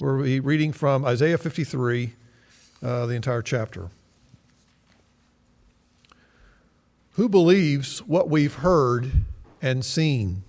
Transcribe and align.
We'll 0.00 0.22
be 0.22 0.38
reading 0.38 0.72
from 0.72 1.04
Isaiah 1.04 1.38
53, 1.38 2.12
uh, 2.84 3.06
the 3.06 3.14
entire 3.14 3.42
chapter. 3.42 3.88
Who 7.14 7.28
believes 7.28 7.98
what 8.06 8.30
we've 8.30 8.54
heard 8.54 9.10
and 9.60 9.84
seen? 9.84 10.44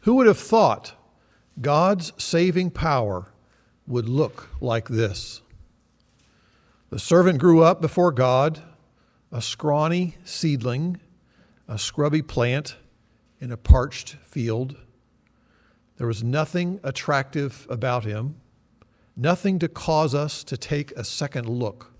Who 0.00 0.14
would 0.14 0.26
have 0.26 0.40
thought 0.40 0.94
God's 1.60 2.12
saving 2.20 2.72
power 2.72 3.28
would 3.86 4.08
look 4.08 4.48
like 4.60 4.88
this? 4.88 5.40
The 6.90 6.98
servant 6.98 7.38
grew 7.38 7.62
up 7.62 7.80
before 7.80 8.10
God, 8.10 8.60
a 9.30 9.40
scrawny 9.40 10.16
seedling, 10.24 10.98
a 11.68 11.78
scrubby 11.78 12.22
plant 12.22 12.74
in 13.40 13.52
a 13.52 13.56
parched 13.56 14.16
field. 14.24 14.74
There 16.00 16.06
was 16.06 16.24
nothing 16.24 16.80
attractive 16.82 17.66
about 17.68 18.06
him, 18.06 18.36
nothing 19.18 19.58
to 19.58 19.68
cause 19.68 20.14
us 20.14 20.42
to 20.44 20.56
take 20.56 20.92
a 20.92 21.04
second 21.04 21.46
look. 21.46 21.92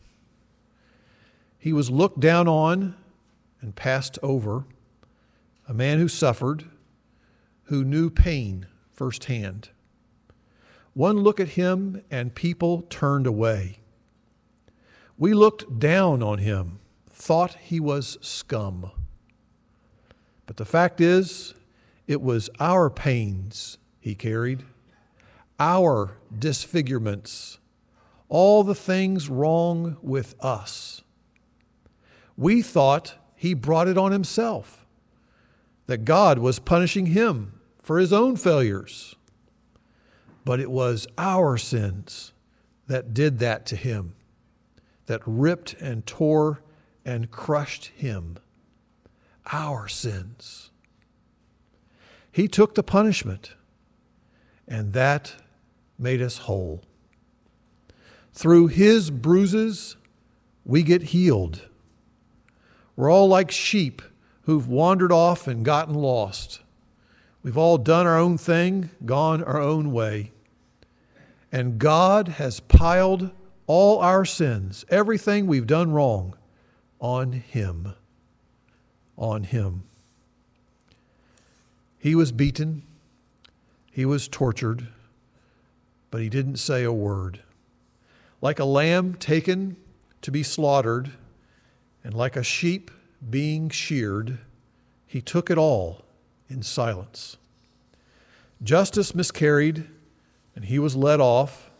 He 1.58 1.74
was 1.74 1.90
looked 1.90 2.18
down 2.18 2.48
on 2.48 2.94
and 3.60 3.76
passed 3.76 4.18
over, 4.22 4.64
a 5.68 5.74
man 5.74 5.98
who 5.98 6.08
suffered, 6.08 6.64
who 7.64 7.84
knew 7.84 8.08
pain 8.08 8.68
firsthand. 8.90 9.68
One 10.94 11.18
look 11.18 11.38
at 11.38 11.48
him 11.48 12.02
and 12.10 12.34
people 12.34 12.86
turned 12.88 13.26
away. 13.26 13.80
We 15.18 15.34
looked 15.34 15.78
down 15.78 16.22
on 16.22 16.38
him, 16.38 16.78
thought 17.10 17.54
he 17.60 17.78
was 17.78 18.16
scum. 18.22 18.92
But 20.46 20.56
the 20.56 20.64
fact 20.64 21.02
is, 21.02 21.52
it 22.06 22.22
was 22.22 22.48
our 22.58 22.88
pains 22.88 23.76
he 24.00 24.14
carried, 24.14 24.64
our 25.58 26.16
disfigurements, 26.36 27.58
all 28.28 28.64
the 28.64 28.74
things 28.74 29.28
wrong 29.28 29.98
with 30.00 30.34
us. 30.40 31.02
We 32.36 32.62
thought 32.62 33.16
he 33.36 33.52
brought 33.52 33.88
it 33.88 33.98
on 33.98 34.12
himself, 34.12 34.86
that 35.86 36.04
God 36.04 36.38
was 36.38 36.58
punishing 36.58 37.06
him 37.06 37.60
for 37.82 37.98
his 37.98 38.12
own 38.12 38.36
failures. 38.36 39.14
But 40.44 40.60
it 40.60 40.70
was 40.70 41.06
our 41.18 41.58
sins 41.58 42.32
that 42.86 43.12
did 43.12 43.38
that 43.40 43.66
to 43.66 43.76
him, 43.76 44.14
that 45.06 45.20
ripped 45.26 45.74
and 45.74 46.06
tore 46.06 46.62
and 47.04 47.30
crushed 47.30 47.86
him. 47.96 48.38
Our 49.52 49.88
sins. 49.88 50.70
He 52.30 52.46
took 52.46 52.74
the 52.74 52.82
punishment 52.82 53.54
and 54.70 54.92
that 54.92 55.34
made 55.98 56.22
us 56.22 56.38
whole. 56.38 56.82
Through 58.32 58.68
his 58.68 59.10
bruises, 59.10 59.96
we 60.64 60.84
get 60.84 61.02
healed. 61.02 61.68
We're 62.94 63.10
all 63.10 63.26
like 63.26 63.50
sheep 63.50 64.00
who've 64.42 64.68
wandered 64.68 65.12
off 65.12 65.48
and 65.48 65.64
gotten 65.64 65.94
lost. 65.94 66.60
We've 67.42 67.58
all 67.58 67.78
done 67.78 68.06
our 68.06 68.18
own 68.18 68.38
thing, 68.38 68.90
gone 69.04 69.42
our 69.42 69.60
own 69.60 69.92
way. 69.92 70.32
And 71.50 71.78
God 71.78 72.28
has 72.28 72.60
piled 72.60 73.30
all 73.66 73.98
our 73.98 74.24
sins, 74.24 74.84
everything 74.88 75.46
we've 75.46 75.66
done 75.66 75.90
wrong, 75.90 76.36
on 77.00 77.32
Him. 77.32 77.94
On 79.16 79.42
Him. 79.42 79.84
He 81.98 82.14
was 82.14 82.30
beaten. 82.30 82.82
He 84.00 84.06
was 84.06 84.28
tortured, 84.28 84.88
but 86.10 86.22
he 86.22 86.30
didn't 86.30 86.56
say 86.56 86.84
a 86.84 86.90
word. 86.90 87.42
Like 88.40 88.58
a 88.58 88.64
lamb 88.64 89.12
taken 89.12 89.76
to 90.22 90.30
be 90.30 90.42
slaughtered, 90.42 91.10
and 92.02 92.14
like 92.14 92.34
a 92.34 92.42
sheep 92.42 92.90
being 93.28 93.68
sheared, 93.68 94.38
he 95.06 95.20
took 95.20 95.50
it 95.50 95.58
all 95.58 96.06
in 96.48 96.62
silence. 96.62 97.36
Justice 98.62 99.14
miscarried, 99.14 99.86
and 100.56 100.64
he 100.64 100.78
was 100.78 100.96
let 100.96 101.20
off. 101.20 101.70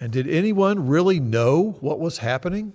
And 0.00 0.10
did 0.10 0.26
anyone 0.26 0.86
really 0.86 1.20
know 1.20 1.76
what 1.80 2.00
was 2.00 2.18
happening? 2.18 2.72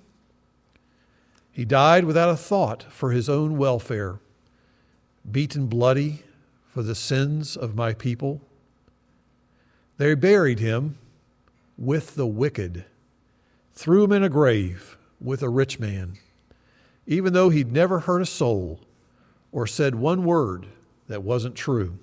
He 1.51 1.65
died 1.65 2.05
without 2.05 2.29
a 2.29 2.37
thought 2.37 2.83
for 2.83 3.13
his 3.13 3.27
own 3.27 3.57
welfare, 3.57 4.19
beaten 5.31 5.65
bloody 5.65 6.21
for 6.71 6.81
the 6.81 6.95
sins 6.95 7.57
of 7.57 7.75
my 7.75 7.93
people. 7.93 8.41
They 9.97 10.15
buried 10.15 10.59
him 10.59 10.97
with 11.77 12.15
the 12.15 12.25
wicked, 12.25 12.85
threw 13.73 14.05
him 14.05 14.11
in 14.13 14.23
a 14.23 14.29
grave 14.29 14.97
with 15.19 15.43
a 15.43 15.49
rich 15.49 15.79
man, 15.79 16.13
even 17.05 17.33
though 17.33 17.49
he'd 17.49 17.71
never 17.71 17.99
hurt 17.99 18.21
a 18.21 18.25
soul 18.25 18.79
or 19.51 19.67
said 19.67 19.95
one 19.95 20.23
word 20.23 20.67
that 21.07 21.23
wasn't 21.23 21.55
true. 21.55 21.97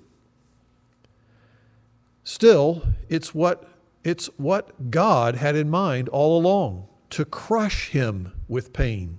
Still, 2.23 2.83
it's 3.09 3.33
what, 3.33 3.67
it's 4.03 4.27
what 4.37 4.91
God 4.91 5.35
had 5.35 5.55
in 5.55 5.69
mind 5.69 6.09
all 6.09 6.37
along 6.39 6.87
to 7.09 7.25
crush 7.25 7.89
him 7.89 8.33
with 8.47 8.71
pain. 8.71 9.17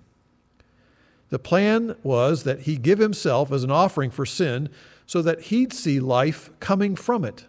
The 1.31 1.41
plan 1.41 1.97
was 2.05 2.45
that 2.45 2.61
he 2.61 2.77
give 2.77 3.01
himself 3.01 3.51
as 3.51 3.65
an 3.65 3.71
offering 3.71 4.11
for 4.11 4.25
sin 4.25 4.69
so 5.11 5.23
that 5.23 5.41
he'd 5.41 5.73
see 5.73 5.99
life 5.99 6.51
coming 6.61 6.95
from 6.95 7.25
it. 7.25 7.45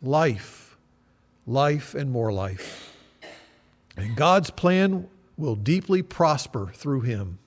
Life, 0.00 0.76
life, 1.44 1.96
and 1.96 2.12
more 2.12 2.32
life. 2.32 2.94
And 3.96 4.14
God's 4.14 4.50
plan 4.50 5.08
will 5.36 5.56
deeply 5.56 6.00
prosper 6.00 6.70
through 6.72 7.00
him. 7.00 7.40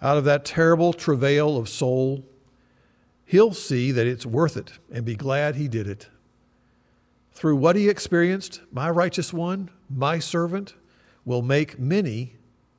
Out 0.00 0.16
of 0.16 0.24
that 0.24 0.46
terrible 0.46 0.94
travail 0.94 1.58
of 1.58 1.68
soul, 1.68 2.24
he'll 3.26 3.52
see 3.52 3.92
that 3.92 4.06
it's 4.06 4.24
worth 4.24 4.56
it 4.56 4.72
and 4.90 5.04
be 5.04 5.16
glad 5.16 5.56
he 5.56 5.68
did 5.68 5.86
it. 5.86 6.08
Through 7.34 7.56
what 7.56 7.76
he 7.76 7.90
experienced, 7.90 8.62
my 8.72 8.88
righteous 8.88 9.34
one, 9.34 9.68
my 9.90 10.18
servant, 10.18 10.72
will 11.26 11.42
make 11.42 11.78
many 11.78 12.36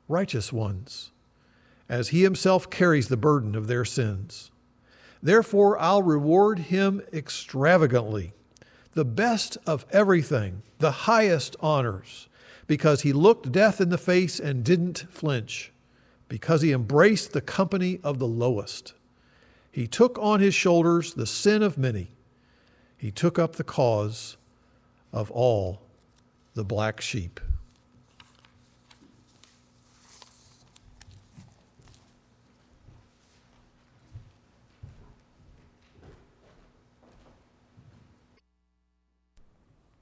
righteous 0.08 0.52
ones 0.52 1.12
as 1.88 2.08
he 2.08 2.22
himself 2.22 2.68
carries 2.70 3.08
the 3.08 3.16
burden 3.16 3.54
of 3.54 3.66
their 3.66 3.84
sins. 3.84 4.50
Therefore, 5.22 5.78
I'll 5.78 6.02
reward 6.02 6.58
him 6.60 7.02
extravagantly, 7.12 8.34
the 8.92 9.04
best 9.04 9.58
of 9.66 9.86
everything, 9.90 10.62
the 10.78 10.90
highest 10.90 11.56
honors, 11.60 12.28
because 12.66 13.02
he 13.02 13.12
looked 13.12 13.50
death 13.50 13.80
in 13.80 13.88
the 13.88 13.98
face 13.98 14.38
and 14.38 14.64
didn't 14.64 15.06
flinch, 15.10 15.72
because 16.28 16.62
he 16.62 16.72
embraced 16.72 17.32
the 17.32 17.40
company 17.40 17.98
of 18.04 18.18
the 18.18 18.26
lowest. 18.26 18.92
He 19.72 19.86
took 19.86 20.18
on 20.18 20.40
his 20.40 20.54
shoulders 20.54 21.14
the 21.14 21.26
sin 21.26 21.62
of 21.62 21.78
many. 21.78 22.08
He 22.96 23.10
took 23.10 23.38
up 23.38 23.56
the 23.56 23.64
cause 23.64 24.36
of 25.12 25.30
all 25.30 25.80
the 26.54 26.64
black 26.64 27.00
sheep. 27.00 27.40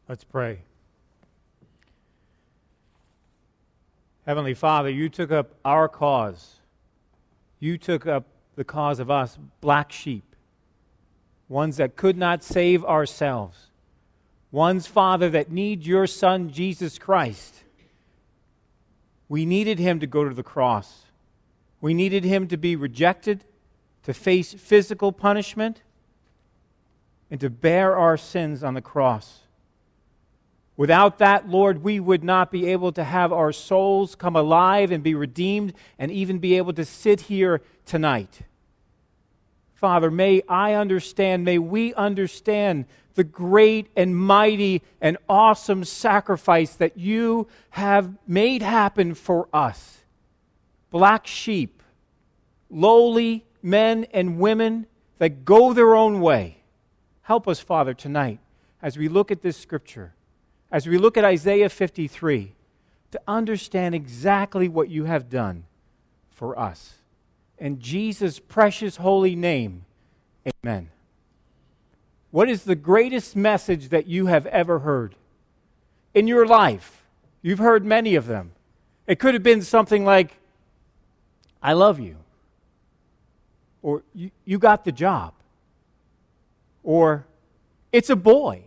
Let's 0.08 0.24
pray. 0.24 0.60
Heavenly 4.24 4.54
Father, 4.54 4.88
you 4.88 5.08
took 5.08 5.32
up 5.32 5.54
our 5.64 5.88
cause. 5.88 6.56
You 7.58 7.76
took 7.76 8.06
up 8.06 8.24
the 8.54 8.64
cause 8.64 9.00
of 9.00 9.10
us, 9.10 9.38
black 9.60 9.90
sheep, 9.90 10.36
ones 11.48 11.76
that 11.76 11.96
could 11.96 12.16
not 12.16 12.42
save 12.42 12.84
ourselves, 12.84 13.66
ones, 14.50 14.86
Father, 14.86 15.28
that 15.30 15.50
need 15.50 15.84
your 15.84 16.06
Son, 16.06 16.50
Jesus 16.50 16.98
Christ. 16.98 17.64
We 19.28 19.44
needed 19.44 19.78
him 19.78 20.00
to 20.00 20.06
go 20.06 20.28
to 20.28 20.34
the 20.34 20.42
cross. 20.42 21.02
We 21.80 21.94
needed 21.94 22.24
him 22.24 22.46
to 22.48 22.56
be 22.56 22.76
rejected, 22.76 23.44
to 24.04 24.14
face 24.14 24.54
physical 24.54 25.12
punishment, 25.12 25.82
and 27.30 27.40
to 27.40 27.50
bear 27.50 27.96
our 27.96 28.16
sins 28.16 28.62
on 28.62 28.74
the 28.74 28.80
cross. 28.80 29.40
Without 30.76 31.18
that, 31.18 31.48
Lord, 31.48 31.82
we 31.82 31.98
would 31.98 32.22
not 32.22 32.50
be 32.50 32.66
able 32.66 32.92
to 32.92 33.04
have 33.04 33.32
our 33.32 33.52
souls 33.52 34.14
come 34.14 34.36
alive 34.36 34.90
and 34.90 35.02
be 35.02 35.14
redeemed 35.14 35.72
and 35.98 36.10
even 36.10 36.38
be 36.38 36.56
able 36.56 36.72
to 36.74 36.84
sit 36.84 37.22
here 37.22 37.62
tonight. 37.86 38.40
Father, 39.74 40.10
may 40.10 40.42
I 40.48 40.74
understand, 40.74 41.44
may 41.44 41.58
we 41.58 41.94
understand 41.94 42.84
the 43.14 43.24
great 43.24 43.88
and 43.96 44.16
mighty 44.16 44.82
and 45.00 45.16
awesome 45.28 45.84
sacrifice 45.84 46.74
that 46.74 46.98
you 46.98 47.48
have 47.70 48.12
made 48.26 48.62
happen 48.62 49.14
for 49.14 49.48
us. 49.52 49.98
Black 50.90 51.26
sheep, 51.26 51.82
lowly 52.68 53.46
men 53.62 54.04
and 54.12 54.38
women 54.38 54.86
that 55.18 55.44
go 55.44 55.72
their 55.72 55.94
own 55.94 56.20
way 56.20 56.56
Help 57.26 57.48
us, 57.48 57.58
Father, 57.58 57.92
tonight 57.92 58.38
as 58.80 58.96
we 58.96 59.08
look 59.08 59.32
at 59.32 59.42
this 59.42 59.56
scripture, 59.56 60.14
as 60.70 60.86
we 60.86 60.98
look 60.98 61.16
at 61.16 61.24
Isaiah 61.24 61.68
53, 61.68 62.54
to 63.12 63.20
understand 63.26 63.94
exactly 63.94 64.68
what 64.68 64.88
you 64.88 65.04
have 65.04 65.30
done 65.30 65.64
for 66.30 66.58
us. 66.58 66.94
In 67.58 67.80
Jesus' 67.80 68.38
precious 68.38 68.96
holy 68.96 69.34
name, 69.36 69.84
amen. 70.64 70.90
What 72.30 72.50
is 72.50 72.64
the 72.64 72.74
greatest 72.74 73.34
message 73.34 73.88
that 73.88 74.06
you 74.06 74.26
have 74.26 74.44
ever 74.46 74.80
heard 74.80 75.14
in 76.12 76.26
your 76.26 76.46
life? 76.46 77.04
You've 77.40 77.60
heard 77.60 77.84
many 77.84 78.14
of 78.14 78.26
them. 78.26 78.52
It 79.06 79.18
could 79.18 79.34
have 79.34 79.42
been 79.42 79.62
something 79.62 80.04
like, 80.04 80.36
I 81.62 81.72
love 81.72 81.98
you, 81.98 82.16
or 83.82 84.02
you, 84.14 84.30
you 84.44 84.58
got 84.58 84.84
the 84.84 84.92
job, 84.92 85.32
or 86.82 87.24
it's 87.92 88.10
a 88.10 88.16
boy. 88.16 88.64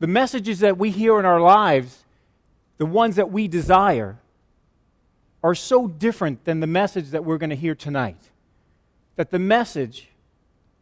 The 0.00 0.06
messages 0.06 0.60
that 0.60 0.78
we 0.78 0.90
hear 0.90 1.18
in 1.18 1.24
our 1.24 1.40
lives, 1.40 2.04
the 2.78 2.86
ones 2.86 3.16
that 3.16 3.30
we 3.30 3.46
desire, 3.48 4.18
are 5.42 5.54
so 5.54 5.86
different 5.86 6.44
than 6.44 6.60
the 6.60 6.66
message 6.66 7.10
that 7.10 7.24
we're 7.24 7.38
going 7.38 7.50
to 7.50 7.56
hear 7.56 7.74
tonight. 7.74 8.30
That 9.16 9.30
the 9.30 9.38
message 9.38 10.08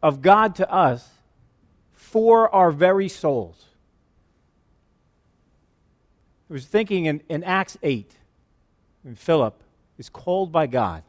of 0.01 0.21
God 0.21 0.55
to 0.55 0.71
us 0.71 1.09
for 1.93 2.53
our 2.53 2.71
very 2.71 3.09
souls. 3.09 3.65
I 6.49 6.53
was 6.53 6.65
thinking 6.65 7.05
in, 7.05 7.21
in 7.29 7.43
Acts 7.43 7.77
8, 7.83 8.15
when 9.03 9.15
Philip 9.15 9.61
is 9.97 10.09
called 10.09 10.51
by 10.51 10.65
God, 10.65 11.03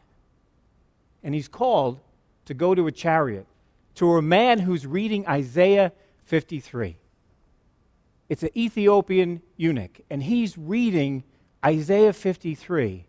and 1.22 1.34
he's 1.34 1.48
called 1.48 2.00
to 2.46 2.54
go 2.54 2.74
to 2.74 2.86
a 2.86 2.92
chariot 2.92 3.46
to 3.96 4.16
a 4.16 4.22
man 4.22 4.60
who's 4.60 4.86
reading 4.86 5.26
Isaiah 5.26 5.92
53. 6.24 6.96
It's 8.30 8.44
an 8.44 8.56
Ethiopian 8.56 9.42
eunuch, 9.56 10.02
and 10.08 10.22
he's 10.22 10.56
reading 10.56 11.24
Isaiah 11.66 12.12
53, 12.12 13.04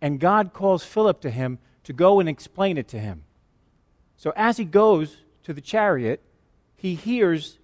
and 0.00 0.20
God 0.20 0.52
calls 0.52 0.84
Philip 0.84 1.20
to 1.22 1.30
him 1.30 1.58
to 1.82 1.92
go 1.92 2.20
and 2.20 2.28
explain 2.28 2.78
it 2.78 2.86
to 2.88 3.00
him. 3.00 3.24
So 4.16 4.32
as 4.36 4.56
he 4.56 4.64
goes 4.64 5.16
to 5.42 5.52
the 5.52 5.60
chariot, 5.60 6.22
he 6.76 6.94
hears 6.94 7.58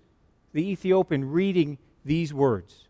the 0.52 0.69
Ethiopian 0.69 1.31
reading 1.31 1.78
these 2.04 2.34
words 2.34 2.88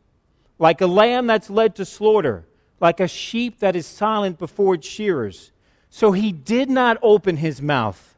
Like 0.59 0.81
a 0.81 0.87
lamb 0.87 1.27
that's 1.27 1.51
led 1.51 1.77
to 1.77 1.85
slaughter, 1.85 2.47
like 2.81 3.01
a 3.01 3.09
sheep 3.09 3.59
that 3.59 3.77
is 3.77 3.85
silent 3.85 4.39
before 4.39 4.77
its 4.77 4.89
shearers. 4.89 5.53
So 5.91 6.13
he 6.13 6.33
did 6.33 6.71
not 6.71 6.97
open 7.03 7.37
his 7.37 7.61
mouth. 7.61 8.17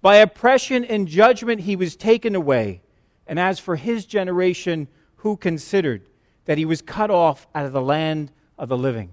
By 0.00 0.16
oppression 0.16 0.86
and 0.86 1.06
judgment 1.06 1.62
he 1.62 1.76
was 1.76 1.96
taken 1.96 2.34
away. 2.34 2.80
And 3.26 3.38
as 3.38 3.58
for 3.58 3.76
his 3.76 4.06
generation, 4.06 4.88
who 5.16 5.36
considered 5.36 6.02
that 6.44 6.58
he 6.58 6.64
was 6.64 6.80
cut 6.80 7.10
off 7.10 7.46
out 7.54 7.66
of 7.66 7.72
the 7.72 7.80
land 7.80 8.30
of 8.58 8.68
the 8.68 8.76
living? 8.76 9.10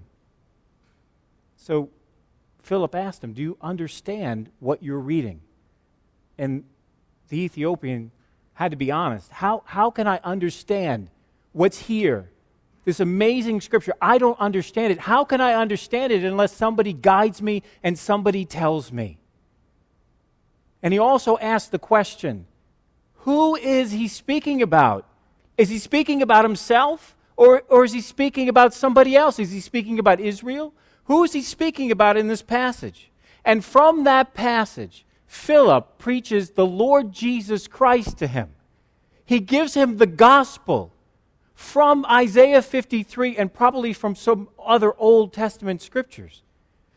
So 1.56 1.90
Philip 2.62 2.94
asked 2.94 3.24
him, 3.24 3.32
Do 3.32 3.42
you 3.42 3.56
understand 3.60 4.50
what 4.60 4.82
you're 4.82 4.98
reading? 4.98 5.40
And 6.38 6.64
the 7.28 7.40
Ethiopian 7.40 8.10
had 8.54 8.70
to 8.70 8.76
be 8.76 8.90
honest. 8.90 9.30
How, 9.30 9.62
how 9.66 9.90
can 9.90 10.06
I 10.06 10.20
understand 10.22 11.10
what's 11.52 11.78
here? 11.78 12.30
This 12.84 13.00
amazing 13.00 13.60
scripture. 13.60 13.94
I 14.00 14.18
don't 14.18 14.38
understand 14.38 14.92
it. 14.92 15.00
How 15.00 15.24
can 15.24 15.40
I 15.40 15.54
understand 15.54 16.12
it 16.12 16.22
unless 16.22 16.54
somebody 16.54 16.92
guides 16.92 17.40
me 17.40 17.62
and 17.82 17.98
somebody 17.98 18.44
tells 18.44 18.92
me? 18.92 19.18
And 20.82 20.92
he 20.92 20.98
also 20.98 21.38
asked 21.38 21.72
the 21.72 21.78
question 21.78 22.46
who 23.24 23.56
is 23.56 23.92
he 23.92 24.06
speaking 24.06 24.60
about? 24.60 25.06
Is 25.56 25.70
he 25.70 25.78
speaking 25.78 26.20
about 26.20 26.44
himself? 26.44 27.16
Or, 27.38 27.62
or 27.70 27.82
is 27.84 27.94
he 27.94 28.02
speaking 28.02 28.50
about 28.50 28.74
somebody 28.74 29.16
else? 29.16 29.38
Is 29.38 29.50
he 29.50 29.60
speaking 29.60 29.98
about 29.98 30.20
Israel? 30.20 30.74
Who 31.04 31.24
is 31.24 31.32
he 31.32 31.40
speaking 31.40 31.90
about 31.90 32.18
in 32.18 32.28
this 32.28 32.42
passage? 32.42 33.10
And 33.42 33.64
from 33.64 34.04
that 34.04 34.34
passage, 34.34 35.06
Philip 35.26 35.96
preaches 35.96 36.50
the 36.50 36.66
Lord 36.66 37.12
Jesus 37.12 37.66
Christ 37.66 38.18
to 38.18 38.26
him. 38.26 38.50
He 39.24 39.40
gives 39.40 39.72
him 39.72 39.96
the 39.96 40.06
gospel 40.06 40.92
from 41.54 42.04
Isaiah 42.04 42.60
53 42.60 43.38
and 43.38 43.54
probably 43.54 43.94
from 43.94 44.14
some 44.14 44.48
other 44.62 44.92
Old 44.98 45.32
Testament 45.32 45.80
scriptures. 45.80 46.42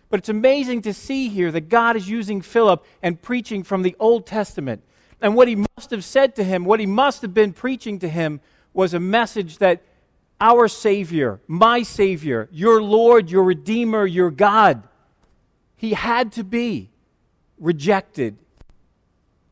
But 0.09 0.19
it's 0.19 0.29
amazing 0.29 0.81
to 0.81 0.93
see 0.93 1.29
here 1.29 1.53
that 1.53 1.69
God 1.69 1.95
is 1.95 2.09
using 2.09 2.41
Philip 2.41 2.83
and 3.01 3.21
preaching 3.21 3.63
from 3.63 3.83
the 3.83 3.95
Old 3.97 4.25
Testament 4.25 4.83
and 5.21 5.35
what 5.35 5.47
he 5.47 5.55
must 5.55 5.91
have 5.91 6.03
said 6.03 6.35
to 6.35 6.43
him, 6.43 6.65
what 6.65 6.79
he 6.79 6.85
must 6.85 7.21
have 7.21 7.33
been 7.33 7.53
preaching 7.53 7.99
to 7.99 8.09
him, 8.09 8.39
was 8.73 8.93
a 8.93 8.99
message 8.99 9.57
that 9.57 9.81
our 10.39 10.67
Savior, 10.67 11.39
my 11.47 11.81
Savior, 11.81 12.47
your 12.51 12.81
Lord, 12.81 13.31
your 13.31 13.43
Redeemer, 13.43 14.05
your 14.05 14.29
God, 14.29 14.87
he 15.75 15.93
had 15.93 16.31
to 16.33 16.43
be 16.43 16.89
rejected. 17.59 18.37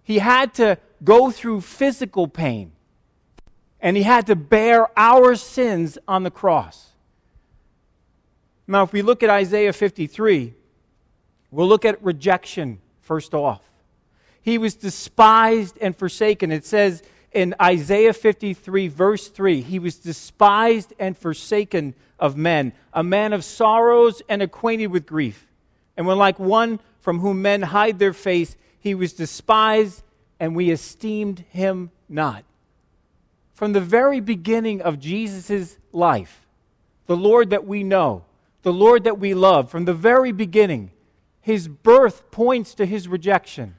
He 0.03 0.19
had 0.19 0.53
to 0.55 0.77
go 1.03 1.31
through 1.31 1.61
physical 1.61 2.27
pain. 2.27 2.71
And 3.79 3.97
he 3.97 4.03
had 4.03 4.27
to 4.27 4.35
bear 4.35 4.87
our 4.97 5.35
sins 5.35 5.97
on 6.07 6.23
the 6.23 6.31
cross. 6.31 6.91
Now, 8.67 8.83
if 8.83 8.93
we 8.93 9.01
look 9.01 9.21
at 9.21 9.29
Isaiah 9.29 9.73
53, 9.73 10.53
we'll 11.51 11.67
look 11.67 11.85
at 11.85 12.03
rejection 12.03 12.79
first 13.01 13.33
off. 13.33 13.61
He 14.45 14.59
was 14.59 14.75
despised 14.75 15.79
and 15.81 15.97
forsaken. 15.97 16.51
It 16.51 16.67
says 16.67 17.01
in 17.31 17.55
Isaiah 17.59 18.13
53, 18.13 18.87
verse 18.89 19.27
3, 19.27 19.61
he 19.61 19.79
was 19.79 19.95
despised 19.95 20.93
and 20.99 21.17
forsaken 21.17 21.95
of 22.19 22.37
men, 22.37 22.71
a 22.93 23.03
man 23.03 23.33
of 23.33 23.43
sorrows 23.43 24.21
and 24.29 24.43
acquainted 24.43 24.87
with 24.87 25.07
grief. 25.07 25.47
And 25.97 26.05
when, 26.05 26.19
like 26.19 26.37
one 26.37 26.79
from 26.99 27.21
whom 27.21 27.41
men 27.41 27.63
hide 27.63 27.97
their 27.97 28.13
face, 28.13 28.55
he 28.77 28.93
was 28.93 29.13
despised 29.13 30.03
and 30.39 30.55
we 30.55 30.69
esteemed 30.69 31.43
him 31.49 31.89
not. 32.07 32.45
From 33.55 33.73
the 33.73 33.81
very 33.81 34.19
beginning 34.19 34.79
of 34.79 34.99
Jesus' 34.99 35.79
life, 35.91 36.45
the 37.07 37.17
Lord 37.17 37.49
that 37.49 37.65
we 37.65 37.83
know, 37.83 38.25
the 38.61 38.71
Lord 38.71 39.05
that 39.05 39.17
we 39.17 39.33
love, 39.33 39.71
from 39.71 39.85
the 39.85 39.93
very 39.95 40.31
beginning, 40.31 40.91
his 41.41 41.67
birth 41.67 42.29
points 42.29 42.75
to 42.75 42.85
his 42.85 43.07
rejection. 43.07 43.77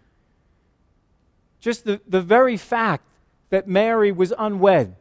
Just 1.60 1.84
the, 1.84 2.00
the 2.06 2.20
very 2.20 2.56
fact 2.56 3.04
that 3.50 3.66
Mary 3.66 4.12
was 4.12 4.32
unwed, 4.38 4.94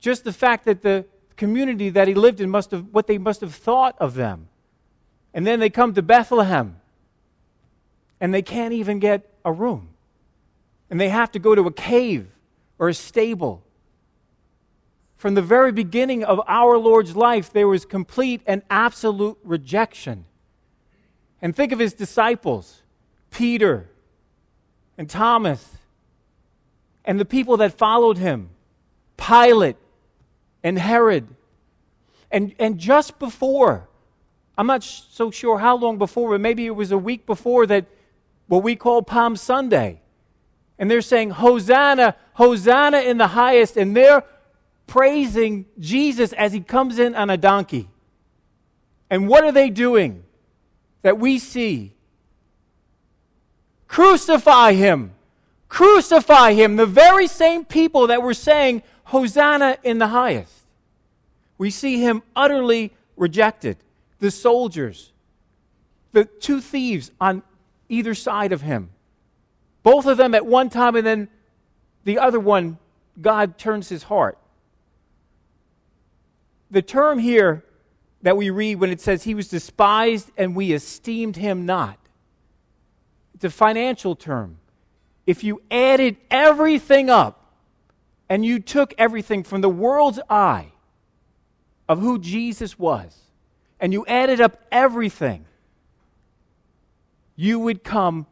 just 0.00 0.24
the 0.24 0.32
fact 0.32 0.64
that 0.64 0.82
the 0.82 1.04
community 1.36 1.90
that 1.90 2.08
he 2.08 2.14
lived 2.14 2.40
in 2.40 2.50
must 2.50 2.70
have, 2.70 2.86
what 2.92 3.06
they 3.06 3.18
must 3.18 3.40
have 3.40 3.54
thought 3.54 3.96
of 3.98 4.14
them. 4.14 4.48
And 5.34 5.46
then 5.46 5.60
they 5.60 5.70
come 5.70 5.92
to 5.94 6.02
Bethlehem 6.02 6.76
and 8.20 8.32
they 8.32 8.42
can't 8.42 8.72
even 8.72 8.98
get 8.98 9.30
a 9.44 9.52
room. 9.52 9.90
And 10.88 11.00
they 11.00 11.08
have 11.08 11.30
to 11.32 11.38
go 11.38 11.54
to 11.54 11.66
a 11.66 11.72
cave 11.72 12.28
or 12.78 12.88
a 12.88 12.94
stable. 12.94 13.62
From 15.16 15.34
the 15.34 15.42
very 15.42 15.72
beginning 15.72 16.24
of 16.24 16.40
our 16.46 16.78
Lord's 16.78 17.16
life, 17.16 17.52
there 17.52 17.68
was 17.68 17.84
complete 17.84 18.42
and 18.46 18.62
absolute 18.70 19.38
rejection. 19.42 20.24
And 21.42 21.54
think 21.54 21.72
of 21.72 21.78
his 21.78 21.92
disciples 21.92 22.82
Peter, 23.30 23.90
and 24.98 25.08
Thomas 25.08 25.76
and 27.04 27.20
the 27.20 27.24
people 27.24 27.58
that 27.58 27.78
followed 27.78 28.18
him, 28.18 28.50
Pilate 29.16 29.76
and 30.62 30.78
Herod. 30.78 31.28
And, 32.30 32.54
and 32.58 32.78
just 32.78 33.18
before, 33.18 33.88
I'm 34.58 34.66
not 34.66 34.82
sh- 34.82 35.02
so 35.10 35.30
sure 35.30 35.58
how 35.58 35.76
long 35.76 35.98
before, 35.98 36.30
but 36.30 36.40
maybe 36.40 36.66
it 36.66 36.74
was 36.74 36.90
a 36.90 36.98
week 36.98 37.26
before 37.26 37.66
that, 37.66 37.86
what 38.48 38.62
we 38.62 38.74
call 38.74 39.02
Palm 39.02 39.36
Sunday. 39.36 40.00
And 40.78 40.90
they're 40.90 41.02
saying, 41.02 41.30
Hosanna, 41.30 42.16
Hosanna 42.34 42.98
in 42.98 43.18
the 43.18 43.28
highest. 43.28 43.76
And 43.76 43.96
they're 43.96 44.24
praising 44.86 45.66
Jesus 45.78 46.32
as 46.32 46.52
he 46.52 46.60
comes 46.60 46.98
in 46.98 47.14
on 47.14 47.30
a 47.30 47.36
donkey. 47.36 47.88
And 49.08 49.28
what 49.28 49.44
are 49.44 49.52
they 49.52 49.70
doing 49.70 50.24
that 51.02 51.18
we 51.18 51.38
see 51.38 51.95
Crucify 53.88 54.72
him! 54.72 55.12
Crucify 55.68 56.52
him! 56.52 56.76
The 56.76 56.86
very 56.86 57.26
same 57.26 57.64
people 57.64 58.08
that 58.08 58.22
were 58.22 58.34
saying, 58.34 58.82
Hosanna 59.04 59.78
in 59.82 59.98
the 59.98 60.08
highest. 60.08 60.52
We 61.58 61.70
see 61.70 62.00
him 62.00 62.22
utterly 62.34 62.92
rejected. 63.16 63.76
The 64.18 64.30
soldiers, 64.30 65.12
the 66.12 66.24
two 66.24 66.60
thieves 66.60 67.10
on 67.20 67.42
either 67.88 68.14
side 68.14 68.52
of 68.52 68.62
him, 68.62 68.90
both 69.82 70.06
of 70.06 70.16
them 70.16 70.34
at 70.34 70.44
one 70.44 70.70
time, 70.70 70.96
and 70.96 71.06
then 71.06 71.28
the 72.04 72.18
other 72.18 72.40
one, 72.40 72.78
God 73.20 73.58
turns 73.58 73.88
his 73.88 74.04
heart. 74.04 74.38
The 76.70 76.82
term 76.82 77.18
here 77.18 77.64
that 78.22 78.36
we 78.36 78.50
read 78.50 78.80
when 78.80 78.90
it 78.90 79.00
says 79.00 79.22
he 79.22 79.34
was 79.34 79.48
despised 79.48 80.30
and 80.36 80.56
we 80.56 80.72
esteemed 80.72 81.36
him 81.36 81.64
not 81.66 81.98
it's 83.36 83.44
a 83.44 83.50
financial 83.50 84.16
term. 84.16 84.58
if 85.26 85.42
you 85.42 85.60
added 85.70 86.16
everything 86.30 87.10
up 87.10 87.52
and 88.28 88.44
you 88.44 88.60
took 88.60 88.94
everything 88.96 89.42
from 89.42 89.60
the 89.60 89.68
world's 89.68 90.20
eye 90.30 90.72
of 91.88 92.00
who 92.00 92.18
Jesus 92.18 92.78
was, 92.78 93.18
and 93.78 93.92
you 93.92 94.06
added 94.06 94.40
up 94.40 94.62
everything, 94.72 95.44
you 97.34 97.58
would 97.58 97.84
come 97.84 98.26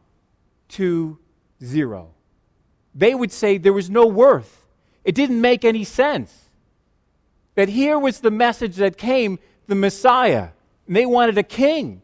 to 0.68 1.18
zero. 1.62 2.10
They 2.94 3.14
would 3.14 3.30
say 3.30 3.58
there 3.58 3.72
was 3.72 3.90
no 3.90 4.06
worth. 4.06 4.64
It 5.04 5.14
didn't 5.14 5.40
make 5.40 5.64
any 5.64 5.84
sense. 5.84 6.48
That 7.56 7.68
here 7.68 7.98
was 7.98 8.20
the 8.20 8.30
message 8.30 8.76
that 8.76 8.96
came 8.96 9.38
the 9.66 9.74
Messiah. 9.74 10.48
And 10.86 10.96
they 10.96 11.06
wanted 11.06 11.36
a 11.36 11.42
king. 11.42 12.02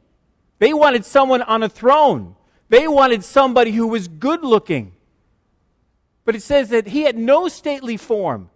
They 0.59 0.75
wanted 0.75 1.05
someone 1.05 1.43
on 1.43 1.63
a 1.63 1.69
throne. 1.69 2.37
They 2.71 2.87
wanted 2.89 3.25
somebody 3.25 3.73
who 3.73 3.89
was 3.89 4.09
good 4.09 4.43
looking. 4.43 4.93
But 6.25 6.37
it 6.37 6.43
says 6.43 6.69
that 6.71 6.87
he 6.87 7.03
had 7.03 7.19
no 7.19 7.49
stately 7.49 7.97
form 7.97 8.49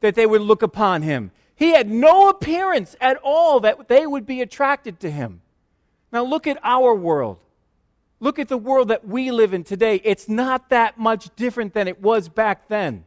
that 0.00 0.14
they 0.14 0.26
would 0.26 0.40
look 0.40 0.62
upon 0.62 1.02
him. 1.02 1.30
He 1.54 1.72
had 1.72 1.90
no 1.90 2.30
appearance 2.30 2.96
at 3.00 3.18
all 3.22 3.60
that 3.60 3.88
they 3.88 4.06
would 4.06 4.24
be 4.24 4.40
attracted 4.40 4.98
to 5.00 5.10
him. 5.10 5.42
Now 6.10 6.24
look 6.24 6.46
at 6.46 6.58
our 6.64 6.94
world. 6.94 7.38
Look 8.20 8.38
at 8.38 8.48
the 8.48 8.56
world 8.56 8.88
that 8.88 9.06
we 9.06 9.30
live 9.30 9.52
in 9.52 9.64
today. 9.64 10.00
It's 10.02 10.28
not 10.28 10.70
that 10.70 10.98
much 10.98 11.28
different 11.36 11.74
than 11.74 11.88
it 11.88 12.00
was 12.00 12.28
back 12.28 12.68
then. 12.68 13.04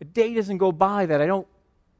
A 0.00 0.04
day 0.04 0.34
doesn't 0.34 0.58
go 0.58 0.72
by 0.72 1.06
that 1.06 1.20
I 1.20 1.26
don't 1.26 1.46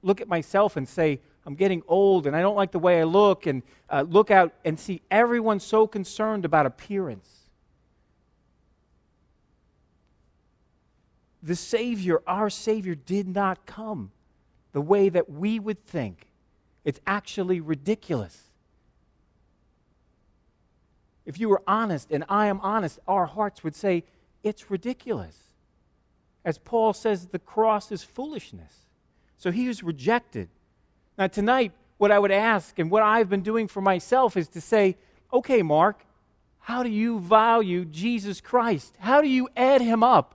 look 0.02 0.22
at 0.22 0.28
myself 0.28 0.76
and 0.76 0.88
say, 0.88 1.20
I'm 1.46 1.54
getting 1.54 1.82
old 1.86 2.26
and 2.26 2.34
I 2.34 2.42
don't 2.42 2.56
like 2.56 2.72
the 2.72 2.78
way 2.80 3.00
I 3.00 3.04
look, 3.04 3.46
and 3.46 3.62
uh, 3.88 4.04
look 4.08 4.30
out 4.30 4.52
and 4.64 4.78
see 4.78 5.00
everyone 5.10 5.60
so 5.60 5.86
concerned 5.86 6.44
about 6.44 6.66
appearance. 6.66 7.30
The 11.42 11.54
Savior, 11.54 12.20
our 12.26 12.50
Savior, 12.50 12.96
did 12.96 13.28
not 13.28 13.64
come 13.64 14.10
the 14.72 14.80
way 14.80 15.08
that 15.08 15.30
we 15.30 15.60
would 15.60 15.86
think. 15.86 16.26
It's 16.84 17.00
actually 17.06 17.60
ridiculous. 17.60 18.42
If 21.24 21.38
you 21.38 21.48
were 21.48 21.62
honest, 21.66 22.10
and 22.10 22.24
I 22.28 22.46
am 22.46 22.60
honest, 22.60 22.98
our 23.06 23.26
hearts 23.26 23.62
would 23.62 23.76
say, 23.76 24.04
it's 24.42 24.70
ridiculous. 24.70 25.36
As 26.44 26.58
Paul 26.58 26.92
says, 26.92 27.26
the 27.26 27.38
cross 27.38 27.90
is 27.90 28.02
foolishness. 28.02 28.86
So 29.36 29.50
he 29.50 29.68
was 29.68 29.82
rejected. 29.82 30.48
Now, 31.18 31.26
tonight, 31.28 31.72
what 31.98 32.12
I 32.12 32.18
would 32.18 32.30
ask 32.30 32.78
and 32.78 32.90
what 32.90 33.02
I've 33.02 33.28
been 33.28 33.42
doing 33.42 33.68
for 33.68 33.80
myself 33.80 34.36
is 34.36 34.48
to 34.48 34.60
say, 34.60 34.96
okay, 35.32 35.62
Mark, 35.62 36.04
how 36.60 36.82
do 36.82 36.90
you 36.90 37.20
value 37.20 37.84
Jesus 37.84 38.40
Christ? 38.40 38.94
How 38.98 39.20
do 39.20 39.28
you 39.28 39.48
add 39.56 39.80
him 39.80 40.02
up? 40.02 40.34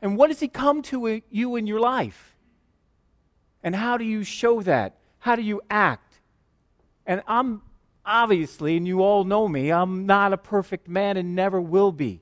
And 0.00 0.16
what 0.16 0.28
does 0.28 0.40
he 0.40 0.48
come 0.48 0.82
to 0.82 1.20
you 1.30 1.56
in 1.56 1.66
your 1.66 1.80
life? 1.80 2.36
And 3.62 3.74
how 3.74 3.96
do 3.96 4.04
you 4.04 4.24
show 4.24 4.62
that? 4.62 4.96
How 5.18 5.36
do 5.36 5.42
you 5.42 5.60
act? 5.68 6.20
And 7.06 7.22
I'm 7.26 7.62
obviously, 8.04 8.76
and 8.76 8.86
you 8.86 9.02
all 9.02 9.24
know 9.24 9.46
me, 9.46 9.70
I'm 9.70 10.06
not 10.06 10.32
a 10.32 10.38
perfect 10.38 10.88
man 10.88 11.16
and 11.16 11.34
never 11.34 11.60
will 11.60 11.92
be. 11.92 12.20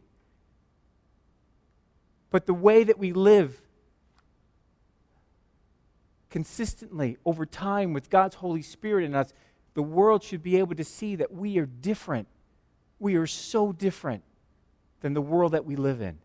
But 2.30 2.46
the 2.46 2.54
way 2.54 2.84
that 2.84 2.98
we 2.98 3.12
live 3.12 3.60
consistently 6.36 7.16
over 7.24 7.46
time 7.46 7.94
with 7.94 8.10
God's 8.10 8.34
Holy 8.34 8.60
Spirit 8.60 9.06
in 9.06 9.14
us, 9.14 9.32
the 9.72 9.82
world 9.82 10.22
should 10.22 10.42
be 10.42 10.58
able 10.58 10.74
to 10.74 10.84
see 10.84 11.16
that 11.16 11.32
we 11.32 11.56
are 11.56 11.64
different. 11.64 12.28
We 12.98 13.16
are 13.16 13.26
so 13.26 13.72
different 13.72 14.22
than 15.00 15.14
the 15.14 15.22
world 15.22 15.52
that 15.52 15.64
we 15.64 15.76
live 15.76 16.02
in. 16.02 16.18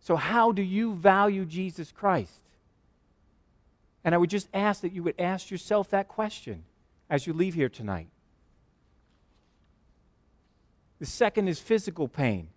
So, 0.00 0.16
how 0.16 0.50
do 0.50 0.60
you 0.60 0.94
value 0.94 1.44
Jesus 1.44 1.92
Christ? 1.92 2.32
And 4.02 4.12
I 4.12 4.18
would 4.18 4.28
just 4.28 4.48
ask 4.52 4.80
that 4.80 4.92
you 4.92 5.04
would 5.04 5.20
ask 5.20 5.52
yourself 5.52 5.88
that 5.90 6.08
question 6.08 6.64
as 7.08 7.28
you 7.28 7.32
leave 7.32 7.54
here 7.54 7.68
tonight. 7.68 8.08
The 10.98 11.06
second 11.06 11.46
is 11.46 11.60
physical 11.60 12.08
pain. 12.08 12.48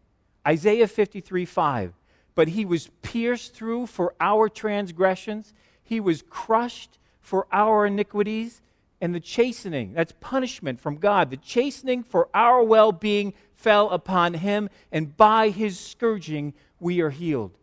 Isaiah 0.47 0.87
53 0.87 1.45
5. 1.45 1.93
But 2.33 2.47
he 2.47 2.65
was 2.65 2.89
pierced 3.03 3.53
through 3.53 3.85
for 3.85 4.15
our 4.19 4.49
transgressions, 4.49 5.53
he 5.89 5.99
was 5.99 6.23
crushed 6.29 6.99
for 7.19 7.47
our 7.51 7.87
iniquities, 7.87 8.61
and 9.01 9.15
the 9.15 9.19
chastening, 9.19 9.93
that's 9.93 10.13
punishment 10.19 10.79
from 10.79 10.97
God, 10.97 11.31
the 11.31 11.37
chastening 11.37 12.03
for 12.03 12.29
our 12.31 12.61
well 12.63 12.91
being 12.91 13.33
fell 13.55 13.89
upon 13.89 14.35
him, 14.35 14.69
and 14.91 15.17
by 15.17 15.49
his 15.49 15.79
scourging 15.79 16.53
we 16.79 17.01
are 17.01 17.09
healed. 17.09 17.57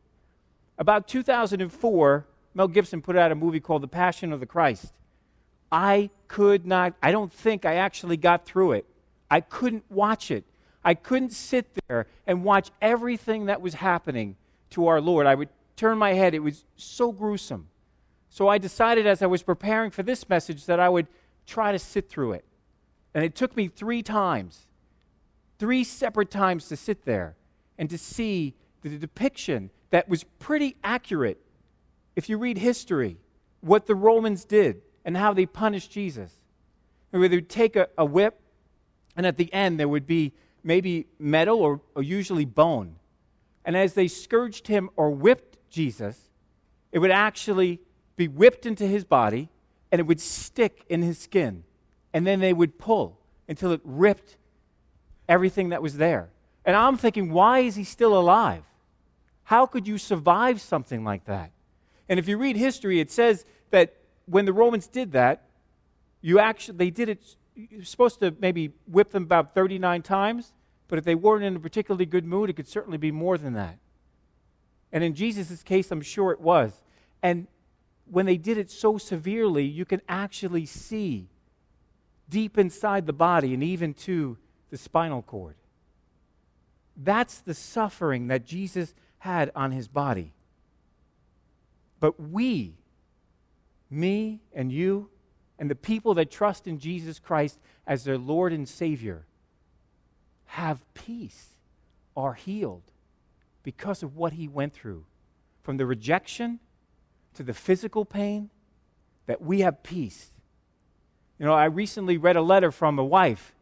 About 0.76 1.06
2004, 1.06 2.26
Mel 2.54 2.68
Gibson 2.68 3.00
put 3.00 3.14
out 3.14 3.30
a 3.30 3.36
movie 3.36 3.60
called 3.60 3.82
The 3.82 3.88
Passion 3.88 4.32
of 4.32 4.40
the 4.40 4.46
Christ. 4.46 4.92
I 5.70 6.10
could 6.26 6.66
not, 6.66 6.94
I 7.00 7.12
don't 7.12 7.32
think 7.32 7.64
I 7.64 7.76
actually 7.76 8.16
got 8.16 8.44
through 8.44 8.72
it. 8.72 8.86
I 9.30 9.40
couldn't 9.40 9.84
watch 9.88 10.32
it. 10.32 10.44
I 10.84 10.94
couldn't 10.94 11.30
sit 11.30 11.66
there 11.86 12.08
and 12.26 12.42
watch 12.42 12.70
everything 12.82 13.46
that 13.46 13.60
was 13.60 13.74
happening 13.74 14.34
to 14.70 14.88
our 14.88 15.00
Lord. 15.00 15.26
I 15.26 15.36
would 15.36 15.48
turn 15.76 15.96
my 15.96 16.14
head. 16.14 16.34
It 16.34 16.40
was 16.40 16.64
so 16.76 17.12
gruesome. 17.12 17.68
So 18.28 18.48
I 18.48 18.58
decided 18.58 19.06
as 19.06 19.22
I 19.22 19.26
was 19.26 19.42
preparing 19.42 19.90
for 19.90 20.02
this 20.02 20.28
message 20.28 20.66
that 20.66 20.80
I 20.80 20.88
would 20.88 21.06
try 21.46 21.72
to 21.72 21.78
sit 21.78 22.08
through 22.08 22.32
it. 22.32 22.44
And 23.14 23.24
it 23.24 23.34
took 23.34 23.56
me 23.56 23.68
three 23.68 24.02
times, 24.02 24.66
three 25.58 25.84
separate 25.84 26.30
times 26.30 26.68
to 26.68 26.76
sit 26.76 27.04
there 27.04 27.36
and 27.78 27.88
to 27.88 27.96
see 27.96 28.54
the 28.82 28.90
depiction 28.90 29.70
that 29.90 30.08
was 30.08 30.24
pretty 30.38 30.76
accurate. 30.84 31.40
If 32.14 32.28
you 32.28 32.38
read 32.38 32.58
history, 32.58 33.16
what 33.60 33.86
the 33.86 33.94
Romans 33.94 34.44
did 34.44 34.82
and 35.04 35.16
how 35.16 35.32
they 35.32 35.46
punished 35.46 35.90
Jesus. 35.90 36.32
Where 37.10 37.28
They 37.28 37.36
would 37.36 37.48
take 37.48 37.76
a, 37.76 37.88
a 37.96 38.04
whip, 38.04 38.38
and 39.16 39.24
at 39.24 39.36
the 39.36 39.52
end 39.54 39.80
there 39.80 39.88
would 39.88 40.06
be 40.06 40.32
maybe 40.62 41.06
metal 41.18 41.60
or, 41.60 41.80
or 41.94 42.02
usually 42.02 42.44
bone. 42.44 42.96
And 43.64 43.76
as 43.76 43.94
they 43.94 44.08
scourged 44.08 44.66
him 44.68 44.90
or 44.96 45.10
whipped 45.10 45.58
Jesus, 45.70 46.18
it 46.92 46.98
would 46.98 47.10
actually 47.10 47.80
be 48.16 48.28
whipped 48.28 48.66
into 48.66 48.86
his 48.86 49.04
body 49.04 49.48
and 49.92 50.00
it 50.00 50.04
would 50.04 50.20
stick 50.20 50.84
in 50.88 51.02
his 51.02 51.18
skin. 51.18 51.64
And 52.12 52.26
then 52.26 52.40
they 52.40 52.52
would 52.52 52.78
pull 52.78 53.18
until 53.48 53.72
it 53.72 53.80
ripped 53.84 54.36
everything 55.28 55.70
that 55.70 55.82
was 55.82 55.96
there. 55.96 56.30
And 56.64 56.76
I'm 56.76 56.96
thinking, 56.96 57.30
why 57.30 57.60
is 57.60 57.76
he 57.76 57.84
still 57.84 58.18
alive? 58.18 58.64
How 59.44 59.66
could 59.66 59.86
you 59.86 59.98
survive 59.98 60.60
something 60.60 61.04
like 61.04 61.24
that? 61.26 61.52
And 62.08 62.18
if 62.18 62.26
you 62.26 62.38
read 62.38 62.56
history, 62.56 63.00
it 63.00 63.10
says 63.10 63.44
that 63.70 63.94
when 64.26 64.44
the 64.44 64.52
Romans 64.52 64.88
did 64.88 65.12
that, 65.12 65.44
you 66.20 66.38
actually 66.38 66.78
they 66.78 66.90
did 66.90 67.08
it 67.08 67.36
you're 67.56 67.84
supposed 67.84 68.20
to 68.20 68.34
maybe 68.38 68.72
whip 68.86 69.10
them 69.10 69.22
about 69.22 69.54
39 69.54 70.02
times, 70.02 70.52
but 70.88 70.98
if 70.98 71.04
they 71.04 71.14
weren't 71.14 71.42
in 71.42 71.56
a 71.56 71.60
particularly 71.60 72.04
good 72.04 72.24
mood, 72.24 72.50
it 72.50 72.52
could 72.52 72.68
certainly 72.68 72.98
be 72.98 73.10
more 73.10 73.38
than 73.38 73.54
that. 73.54 73.78
And 74.92 75.02
in 75.02 75.14
Jesus' 75.14 75.62
case, 75.62 75.90
I'm 75.90 76.02
sure 76.02 76.32
it 76.32 76.40
was. 76.40 76.82
And 77.22 77.46
when 78.10 78.26
they 78.26 78.36
did 78.36 78.58
it 78.58 78.70
so 78.70 78.98
severely, 78.98 79.64
you 79.64 79.84
can 79.84 80.00
actually 80.08 80.66
see 80.66 81.28
deep 82.28 82.58
inside 82.58 83.06
the 83.06 83.12
body 83.12 83.54
and 83.54 83.62
even 83.62 83.94
to 83.94 84.36
the 84.70 84.78
spinal 84.78 85.22
cord. 85.22 85.54
That's 86.96 87.40
the 87.40 87.54
suffering 87.54 88.28
that 88.28 88.46
Jesus 88.46 88.94
had 89.18 89.50
on 89.54 89.72
his 89.72 89.88
body. 89.88 90.32
But 92.00 92.20
we, 92.20 92.74
me 93.90 94.40
and 94.54 94.72
you, 94.72 95.10
and 95.58 95.70
the 95.70 95.74
people 95.74 96.14
that 96.14 96.30
trust 96.30 96.66
in 96.66 96.78
Jesus 96.78 97.18
Christ 97.18 97.58
as 97.86 98.04
their 98.04 98.18
Lord 98.18 98.52
and 98.52 98.68
Savior, 98.68 99.26
have 100.46 100.82
peace, 100.94 101.56
are 102.16 102.34
healed 102.34 102.82
because 103.62 104.02
of 104.02 104.16
what 104.16 104.34
he 104.34 104.48
went 104.48 104.72
through. 104.72 105.04
From 105.62 105.76
the 105.76 105.86
rejection 105.86 106.60
to 107.36 107.42
the 107.42 107.54
physical 107.54 108.04
pain, 108.04 108.50
that 109.26 109.40
we 109.42 109.60
have 109.60 109.82
peace. 109.82 110.30
You 111.38 111.46
know, 111.46 111.52
I 111.52 111.66
recently 111.66 112.16
read 112.16 112.36
a 112.36 112.42
letter 112.42 112.70
from 112.70 112.98
a 112.98 113.04
wife, 113.04 113.54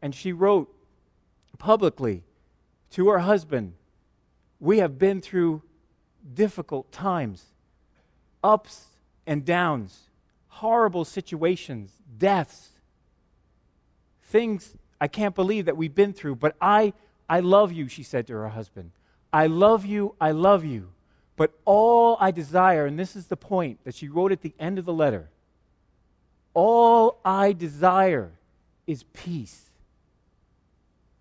and 0.00 0.14
she 0.14 0.32
wrote 0.32 0.74
publicly 1.58 2.24
to 2.90 3.08
her 3.08 3.20
husband 3.20 3.74
we 4.62 4.78
have 4.78 4.96
been 4.96 5.20
through 5.20 5.60
difficult 6.34 6.92
times, 6.92 7.46
ups 8.44 8.86
and 9.26 9.44
downs, 9.44 10.10
horrible 10.46 11.04
situations, 11.04 11.90
deaths, 12.16 12.68
things 14.22 14.76
I 15.00 15.08
can't 15.08 15.34
believe 15.34 15.64
that 15.64 15.76
we've 15.76 15.94
been 15.94 16.12
through. 16.12 16.36
But 16.36 16.54
I, 16.60 16.92
I 17.28 17.40
love 17.40 17.72
you, 17.72 17.88
she 17.88 18.04
said 18.04 18.28
to 18.28 18.34
her 18.34 18.50
husband. 18.50 18.92
I 19.32 19.48
love 19.48 19.84
you, 19.84 20.14
I 20.20 20.30
love 20.30 20.64
you. 20.64 20.91
But 21.36 21.52
all 21.64 22.16
I 22.20 22.30
desire, 22.30 22.86
and 22.86 22.98
this 22.98 23.16
is 23.16 23.26
the 23.26 23.36
point 23.36 23.84
that 23.84 23.94
she 23.94 24.08
wrote 24.08 24.32
at 24.32 24.42
the 24.42 24.54
end 24.58 24.78
of 24.78 24.84
the 24.84 24.92
letter 24.92 25.28
all 26.54 27.18
I 27.24 27.52
desire 27.52 28.32
is 28.86 29.04
peace. 29.14 29.70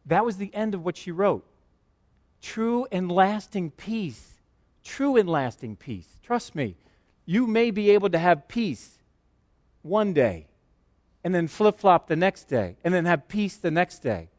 That 0.05 0.25
was 0.25 0.37
the 0.37 0.53
end 0.53 0.73
of 0.73 0.83
what 0.83 0.97
she 0.97 1.11
wrote. 1.11 1.45
true 2.41 2.87
and 2.91 3.11
lasting 3.11 3.71
peace. 3.71 4.33
True 4.83 5.15
and 5.15 5.29
lasting 5.29 5.75
peace. 5.75 6.07
Trust 6.23 6.55
me, 6.55 6.75
you 7.25 7.45
may 7.45 7.69
be 7.69 7.91
able 7.91 8.09
to 8.09 8.17
have 8.17 8.47
peace 8.47 8.97
one 9.83 10.11
day 10.11 10.47
and 11.23 11.35
then 11.35 11.47
flip 11.47 11.79
flop 11.79 12.07
the 12.07 12.15
next 12.15 12.45
day 12.45 12.77
and 12.83 12.93
then 12.93 13.05
have 13.05 13.27
peace 13.27 13.57
the 13.57 13.69
next 13.69 13.99
day. 13.99 14.29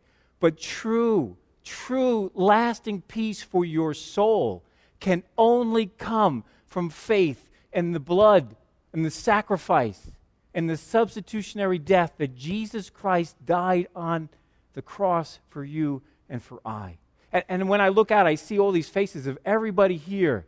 But 0.41 0.59
true, 0.59 1.37
true, 1.63 2.33
lasting 2.35 3.03
peace 3.03 3.43
for 3.43 3.65
your 3.65 3.95
soul 3.95 4.65
can 5.03 5.25
only 5.37 5.87
come 5.99 6.45
from 6.69 6.89
faith 6.89 7.51
and 7.73 7.93
the 7.93 8.01
blood 8.01 8.55
and 8.93 9.05
the 9.05 9.11
sacrifice 9.11 10.13
and 10.55 10.71
the 10.71 10.77
substitutionary 10.77 11.79
death 11.79 12.13
that 12.19 12.37
Jesus 12.37 12.89
Christ 12.89 13.35
died 13.45 13.89
on 13.97 14.29
the 14.75 14.81
cross 14.81 15.41
for 15.51 15.65
you 15.65 16.03
and 16.29 16.41
for 16.41 16.61
I. 16.65 16.99
And, 17.33 17.45
and, 17.49 17.69
when 17.69 17.81
I 17.81 17.89
look 17.89 18.13
out, 18.13 18.27
I 18.27 18.37
see 18.37 18.61
all 18.61 18.71
these 18.71 18.89
faces 18.89 19.27
of 19.27 19.39
everybody 19.45 19.97
here 19.97 20.47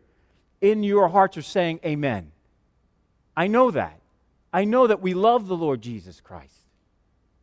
in 0.60 0.84
your 0.84 1.08
hearts 1.08 1.36
are 1.36 1.42
saying, 1.42 1.80
Amen. 1.84 2.30
I 3.36 3.48
know 3.48 3.72
that. 3.72 4.00
I 4.52 4.64
know 4.64 4.86
that 4.86 5.02
we 5.02 5.14
love 5.14 5.48
the 5.48 5.56
Lord 5.56 5.82
Jesus 5.82 6.20
Christ, 6.20 6.68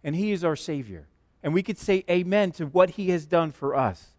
and 0.01 0.15
He 0.15 0.31
is 0.31 0.45
our 0.45 0.55
Savior. 0.55 1.07
And 1.43 1.53
we 1.53 1.63
could 1.63 1.77
say 1.77 2.05
amen 2.09 2.51
to 2.53 2.67
what 2.67 2.91
He 2.91 3.09
has 3.09 3.25
done 3.25 3.51
for 3.51 3.75
us, 3.75 4.11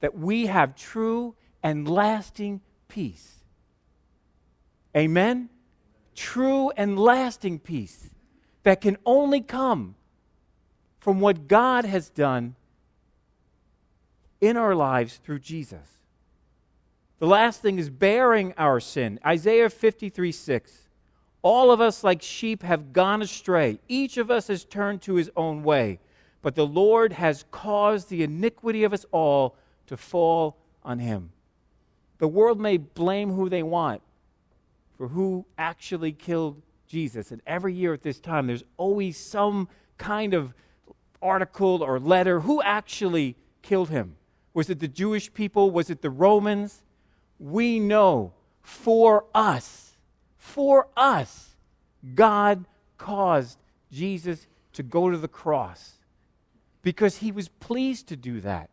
that 0.00 0.18
we 0.18 0.46
have 0.46 0.74
true 0.74 1.36
and 1.62 1.88
lasting 1.88 2.60
peace. 2.88 3.40
Amen? 4.96 5.48
True 6.14 6.70
and 6.76 6.98
lasting 6.98 7.60
peace 7.60 8.10
that 8.62 8.80
can 8.80 8.96
only 9.06 9.40
come 9.40 9.94
from 10.98 11.20
what 11.20 11.48
God 11.48 11.84
has 11.84 12.10
done 12.10 12.56
in 14.40 14.56
our 14.56 14.74
lives 14.74 15.16
through 15.16 15.38
Jesus. 15.38 15.86
The 17.18 17.26
last 17.26 17.60
thing 17.62 17.78
is 17.78 17.90
bearing 17.90 18.54
our 18.56 18.80
sin. 18.80 19.20
Isaiah 19.24 19.70
53 19.70 20.32
6. 20.32 20.88
All 21.42 21.70
of 21.70 21.80
us, 21.80 22.04
like 22.04 22.20
sheep, 22.22 22.62
have 22.62 22.92
gone 22.92 23.22
astray. 23.22 23.78
Each 23.88 24.16
of 24.16 24.30
us 24.30 24.48
has 24.48 24.64
turned 24.64 25.02
to 25.02 25.14
his 25.14 25.30
own 25.36 25.62
way. 25.62 26.00
But 26.42 26.54
the 26.54 26.66
Lord 26.66 27.12
has 27.12 27.44
caused 27.50 28.08
the 28.08 28.22
iniquity 28.22 28.84
of 28.84 28.92
us 28.92 29.06
all 29.10 29.56
to 29.86 29.96
fall 29.96 30.56
on 30.82 30.98
him. 30.98 31.32
The 32.20 32.28
world 32.28 32.60
may 32.60 32.76
blame 32.76 33.32
who 33.32 33.48
they 33.48 33.64
want 33.64 34.00
for 34.96 35.08
who 35.08 35.44
actually 35.58 36.12
killed 36.12 36.62
Jesus. 36.86 37.32
And 37.32 37.42
every 37.46 37.74
year 37.74 37.92
at 37.92 38.02
this 38.02 38.20
time, 38.20 38.46
there's 38.46 38.64
always 38.76 39.18
some 39.18 39.68
kind 39.98 40.32
of 40.32 40.54
article 41.20 41.82
or 41.82 41.98
letter 41.98 42.40
who 42.40 42.62
actually 42.62 43.36
killed 43.62 43.90
him. 43.90 44.14
Was 44.54 44.70
it 44.70 44.78
the 44.78 44.88
Jewish 44.88 45.32
people? 45.34 45.72
Was 45.72 45.90
it 45.90 46.00
the 46.00 46.10
Romans? 46.10 46.82
We 47.40 47.80
know 47.80 48.32
for 48.62 49.24
us 49.34 49.90
for 50.40 50.88
us, 50.96 51.54
God 52.14 52.64
caused 52.96 53.58
Jesus 53.92 54.46
to 54.72 54.82
go 54.82 55.10
to 55.10 55.18
the 55.18 55.28
cross 55.28 55.98
because 56.82 57.18
he 57.18 57.30
was 57.30 57.48
pleased 57.48 58.08
to 58.08 58.16
do 58.16 58.40
that. 58.40 58.69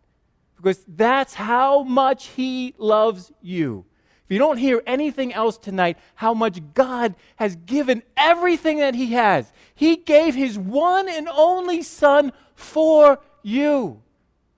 Because 0.58 0.84
that's 0.88 1.36
how 1.36 1.84
much 1.84 2.28
he 2.28 2.74
loves 2.78 3.32
you. 3.42 3.86
If 4.26 4.34
you 4.34 4.40
don't 4.40 4.58
hear 4.58 4.84
anything 4.86 5.34
else 5.34 5.58
tonight, 5.58 5.98
how 6.16 6.34
much 6.34 6.60
God 6.74 7.16
has 7.38 7.56
given 7.56 8.04
everything 8.18 8.80
that 8.80 8.96
he 8.96 9.14
has, 9.14 9.54
he 9.74 9.96
gave 9.96 10.36
his 10.36 10.58
one 10.60 11.08
and 11.08 11.30
only 11.30 11.82
son 11.82 12.34
for 12.56 13.20
you, 13.42 14.02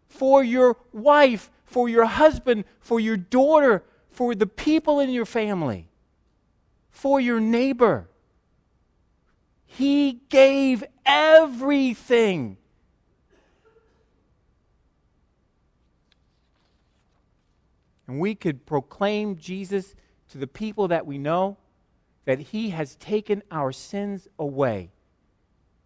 for 0.08 0.44
your 0.44 0.78
wife, 0.92 1.52
for 1.66 1.88
your 1.88 2.06
husband, 2.06 2.64
for 2.80 3.00
your 3.00 3.18
daughter, 3.18 3.84
for 4.10 4.34
the 4.34 4.48
people 4.48 5.00
in 5.00 5.12
your 5.12 5.26
family 5.26 5.90
for 7.00 7.22
your 7.22 7.40
neighbor. 7.40 8.10
He 9.66 10.20
gave 10.30 10.84
everything. 11.06 12.58
And 18.10 18.20
we 18.20 18.34
could 18.34 18.66
proclaim 18.66 19.38
Jesus 19.38 19.94
to 20.30 20.40
the 20.40 20.48
people 20.48 20.88
that 20.88 21.06
we 21.06 21.20
know 21.20 21.58
that 22.26 22.40
He 22.40 22.72
has 22.72 22.96
taken 22.96 23.44
our 23.52 23.72
sins 23.72 24.28
away. 24.40 24.90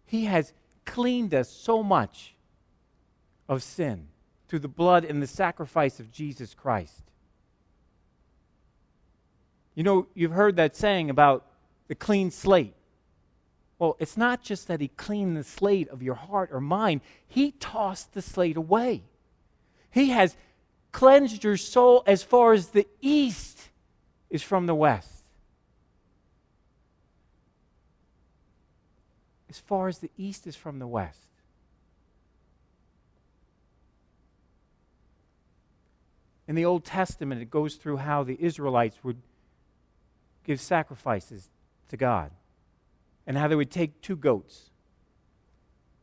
He 0.06 0.24
has 0.24 0.54
cleaned 0.86 1.34
us 1.34 1.50
so 1.50 1.82
much 1.82 2.34
of 3.46 3.62
sin 3.62 4.08
through 4.48 4.60
the 4.60 4.68
blood 4.68 5.04
and 5.04 5.22
the 5.22 5.26
sacrifice 5.26 6.00
of 6.00 6.10
Jesus 6.10 6.54
Christ. 6.54 7.02
You 9.74 9.82
know, 9.82 10.06
you've 10.14 10.32
heard 10.32 10.56
that 10.56 10.74
saying 10.74 11.10
about 11.10 11.44
the 11.88 11.94
clean 11.94 12.30
slate. 12.30 12.72
Well, 13.78 13.96
it's 13.98 14.16
not 14.16 14.42
just 14.42 14.66
that 14.68 14.80
he 14.80 14.88
cleaned 14.88 15.36
the 15.36 15.44
slate 15.44 15.88
of 15.90 16.02
your 16.02 16.14
heart 16.14 16.48
or 16.52 16.62
mind, 16.62 17.02
he 17.26 17.50
tossed 17.50 18.14
the 18.14 18.22
slate 18.22 18.56
away. 18.56 19.02
He 19.90 20.08
has 20.08 20.38
cleansed 20.94 21.42
your 21.42 21.56
soul 21.56 22.04
as 22.06 22.22
far 22.22 22.52
as 22.52 22.68
the 22.68 22.86
east 23.02 23.68
is 24.30 24.42
from 24.42 24.66
the 24.66 24.74
west. 24.74 25.24
As 29.50 29.58
far 29.58 29.88
as 29.88 29.98
the 29.98 30.10
east 30.16 30.46
is 30.46 30.54
from 30.54 30.78
the 30.78 30.86
west. 30.86 31.18
In 36.46 36.54
the 36.54 36.64
Old 36.64 36.84
Testament, 36.84 37.42
it 37.42 37.50
goes 37.50 37.74
through 37.74 37.96
how 37.96 38.22
the 38.22 38.36
Israelites 38.40 39.02
would 39.02 39.20
give 40.44 40.60
sacrifices 40.60 41.50
to 41.88 41.96
God. 41.96 42.30
And 43.26 43.36
how 43.36 43.48
they 43.48 43.56
would 43.56 43.70
take 43.70 44.00
two 44.00 44.16
goats, 44.16 44.70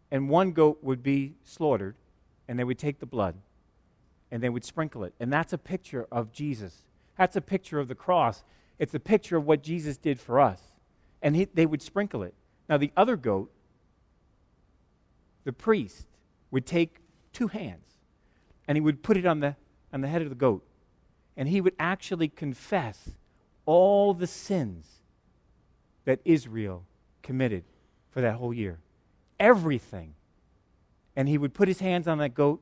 and 0.09 0.27
one 0.27 0.51
goat 0.53 0.79
would 0.81 1.03
be 1.03 1.35
slaughtered, 1.45 1.95
and 2.47 2.57
they 2.57 2.63
would 2.63 2.79
take 2.79 2.99
the 2.99 3.05
blood, 3.05 3.35
and 4.31 4.41
they 4.41 4.49
would 4.49 4.63
sprinkle 4.63 5.03
it. 5.03 5.13
And 5.19 5.31
that's 5.31 5.53
a 5.53 5.57
picture 5.57 6.07
of 6.11 6.31
Jesus. 6.31 6.83
That's 7.17 7.35
a 7.35 7.41
picture 7.41 7.79
of 7.79 7.87
the 7.87 7.95
cross. 7.95 8.43
It's 8.79 8.93
a 8.93 8.99
picture 8.99 9.37
of 9.37 9.45
what 9.45 9.61
Jesus 9.61 9.97
did 9.97 10.19
for 10.19 10.39
us. 10.39 10.59
And 11.21 11.35
he, 11.35 11.45
they 11.53 11.65
would 11.65 11.81
sprinkle 11.81 12.23
it. 12.23 12.33
Now, 12.69 12.77
the 12.77 12.91
other 12.95 13.17
goat, 13.17 13.51
the 15.43 15.53
priest, 15.53 16.07
would 16.49 16.65
take 16.65 16.95
two 17.33 17.47
hands, 17.47 17.85
and 18.67 18.75
he 18.75 18.81
would 18.81 19.03
put 19.03 19.17
it 19.17 19.25
on 19.25 19.39
the, 19.39 19.55
on 19.91 20.01
the 20.01 20.07
head 20.07 20.21
of 20.21 20.29
the 20.29 20.35
goat, 20.35 20.65
and 21.35 21.47
he 21.47 21.61
would 21.61 21.75
actually 21.79 22.27
confess 22.27 23.11
all 23.65 24.13
the 24.13 24.27
sins 24.27 25.01
that 26.05 26.19
Israel 26.25 26.85
committed 27.21 27.63
for 28.09 28.21
that 28.21 28.35
whole 28.35 28.53
year. 28.53 28.79
Everything. 29.39 30.13
And 31.15 31.27
he 31.27 31.37
would 31.37 31.53
put 31.53 31.67
his 31.67 31.79
hands 31.79 32.07
on 32.07 32.17
that 32.19 32.33
goat, 32.33 32.61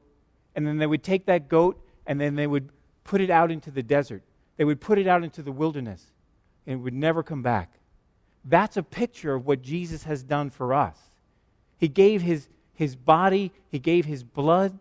and 0.56 0.66
then 0.66 0.78
they 0.78 0.88
would 0.88 1.04
take 1.04 1.26
that 1.26 1.48
goat, 1.48 1.82
and 2.06 2.20
then 2.20 2.36
they 2.36 2.48
would 2.48 2.70
put 3.04 3.22
it 3.22 3.30
out 3.30 3.52
into 3.52 3.72
the 3.72 3.84
desert. 3.84 4.24
They 4.58 4.66
would 4.66 4.82
put 4.82 4.98
it 4.98 5.08
out 5.08 5.24
into 5.24 5.42
the 5.42 5.52
wilderness, 5.52 6.12
and 6.66 6.80
it 6.80 6.84
would 6.84 6.94
never 6.94 7.24
come 7.24 7.42
back. 7.42 7.72
That's 8.44 8.78
a 8.78 8.84
picture 8.84 9.36
of 9.36 9.46
what 9.46 9.62
Jesus 9.62 10.04
has 10.04 10.24
done 10.24 10.50
for 10.50 10.74
us. 10.74 10.98
He 11.78 11.88
gave 11.88 12.22
his, 12.22 12.48
his 12.74 12.96
body, 12.96 13.52
he 13.70 13.80
gave 13.80 14.06
his 14.06 14.24
blood 14.24 14.80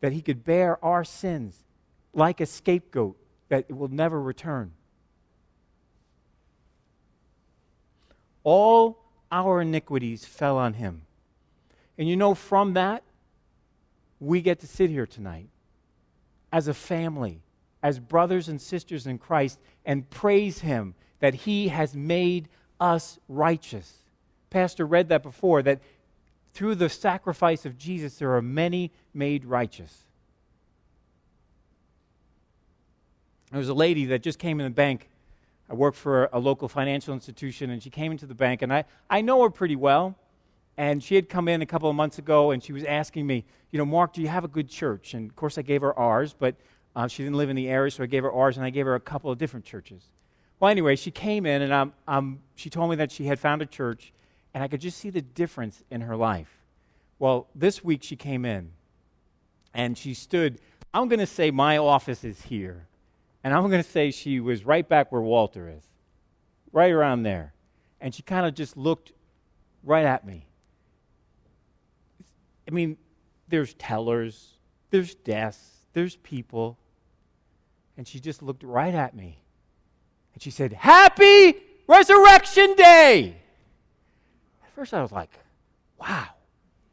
that 0.00 0.12
he 0.12 0.20
could 0.20 0.44
bear 0.44 0.82
our 0.84 1.04
sins 1.04 1.64
like 2.12 2.40
a 2.40 2.46
scapegoat 2.46 3.16
that 3.48 3.70
will 3.70 3.88
never 3.88 4.20
return. 4.20 4.72
all 8.44 8.98
our 9.30 9.62
iniquities 9.62 10.24
fell 10.24 10.58
on 10.58 10.74
him. 10.74 11.02
And 11.98 12.08
you 12.08 12.16
know, 12.16 12.34
from 12.34 12.74
that, 12.74 13.02
we 14.22 14.40
get 14.40 14.60
to 14.60 14.66
sit 14.66 14.90
here 14.90 15.06
tonight 15.06 15.48
as 16.52 16.68
a 16.68 16.74
family, 16.74 17.42
as 17.82 17.98
brothers 17.98 18.48
and 18.48 18.60
sisters 18.60 19.06
in 19.06 19.18
Christ, 19.18 19.58
and 19.84 20.08
praise 20.08 20.60
him 20.60 20.94
that 21.20 21.34
he 21.34 21.68
has 21.68 21.94
made 21.94 22.48
us 22.80 23.18
righteous. 23.28 23.92
Pastor 24.50 24.86
read 24.86 25.08
that 25.08 25.22
before, 25.22 25.62
that 25.62 25.80
through 26.54 26.74
the 26.74 26.88
sacrifice 26.88 27.64
of 27.64 27.78
Jesus, 27.78 28.16
there 28.16 28.34
are 28.34 28.42
many 28.42 28.92
made 29.14 29.44
righteous. 29.44 30.04
There 33.50 33.58
was 33.58 33.68
a 33.68 33.74
lady 33.74 34.06
that 34.06 34.22
just 34.22 34.38
came 34.38 34.60
in 34.60 34.64
the 34.64 34.70
bank 34.70 35.08
I 35.72 35.74
work 35.74 35.94
for 35.94 36.28
a 36.34 36.38
local 36.38 36.68
financial 36.68 37.14
institution, 37.14 37.70
and 37.70 37.82
she 37.82 37.88
came 37.88 38.12
into 38.12 38.26
the 38.26 38.34
bank, 38.34 38.60
and 38.60 38.70
I, 38.70 38.84
I 39.08 39.22
know 39.22 39.42
her 39.42 39.48
pretty 39.48 39.74
well. 39.74 40.16
And 40.76 41.02
she 41.02 41.14
had 41.14 41.28
come 41.28 41.48
in 41.48 41.62
a 41.62 41.66
couple 41.66 41.88
of 41.88 41.96
months 41.96 42.18
ago, 42.18 42.50
and 42.50 42.62
she 42.62 42.72
was 42.72 42.84
asking 42.84 43.26
me, 43.26 43.44
you 43.70 43.78
know, 43.78 43.84
Mark, 43.84 44.14
do 44.14 44.22
you 44.22 44.28
have 44.28 44.44
a 44.44 44.48
good 44.48 44.68
church? 44.68 45.14
And 45.14 45.28
of 45.28 45.36
course, 45.36 45.58
I 45.58 45.62
gave 45.62 45.82
her 45.82 45.96
ours, 45.98 46.34
but 46.38 46.56
uh, 46.96 47.08
she 47.08 47.22
didn't 47.22 47.36
live 47.36 47.50
in 47.50 47.56
the 47.56 47.68
area, 47.68 47.90
so 47.90 48.02
I 48.02 48.06
gave 48.06 48.22
her 48.22 48.32
ours, 48.32 48.56
and 48.56 48.64
I 48.64 48.70
gave 48.70 48.86
her 48.86 48.94
a 48.94 49.00
couple 49.00 49.30
of 49.30 49.38
different 49.38 49.64
churches. 49.64 50.02
Well, 50.60 50.70
anyway, 50.70 50.96
she 50.96 51.10
came 51.10 51.46
in, 51.46 51.62
and 51.62 52.38
she 52.54 52.70
told 52.70 52.90
me 52.90 52.96
that 52.96 53.10
she 53.10 53.26
had 53.26 53.38
found 53.38 53.62
a 53.62 53.66
church, 53.66 54.12
and 54.54 54.62
I 54.62 54.68
could 54.68 54.80
just 54.80 54.98
see 54.98 55.10
the 55.10 55.22
difference 55.22 55.82
in 55.90 56.02
her 56.02 56.16
life. 56.16 56.58
Well, 57.18 57.48
this 57.54 57.84
week 57.84 58.02
she 58.02 58.16
came 58.16 58.44
in, 58.44 58.72
and 59.74 59.96
she 59.96 60.14
stood 60.14 60.58
I'm 60.94 61.08
going 61.08 61.20
to 61.20 61.26
say 61.26 61.50
my 61.50 61.78
office 61.78 62.22
is 62.22 62.42
here. 62.42 62.86
And 63.44 63.54
I'm 63.54 63.62
going 63.68 63.82
to 63.82 63.88
say 63.88 64.10
she 64.10 64.40
was 64.40 64.64
right 64.64 64.88
back 64.88 65.10
where 65.10 65.22
Walter 65.22 65.68
is, 65.68 65.84
right 66.70 66.92
around 66.92 67.22
there. 67.22 67.54
And 68.00 68.14
she 68.14 68.22
kind 68.22 68.46
of 68.46 68.54
just 68.54 68.76
looked 68.76 69.12
right 69.82 70.04
at 70.04 70.26
me. 70.26 70.46
I 72.72 72.74
mean, 72.74 72.96
there's 73.48 73.74
tellers, 73.74 74.54
there's 74.88 75.14
desks, 75.14 75.62
there's 75.92 76.16
people. 76.16 76.78
And 77.98 78.08
she 78.08 78.18
just 78.18 78.42
looked 78.42 78.62
right 78.62 78.94
at 78.94 79.14
me. 79.14 79.42
And 80.32 80.42
she 80.42 80.50
said, 80.50 80.72
Happy 80.72 81.56
Resurrection 81.86 82.74
Day! 82.74 83.36
At 84.64 84.72
first 84.74 84.94
I 84.94 85.02
was 85.02 85.12
like, 85.12 85.38
wow, 86.00 86.28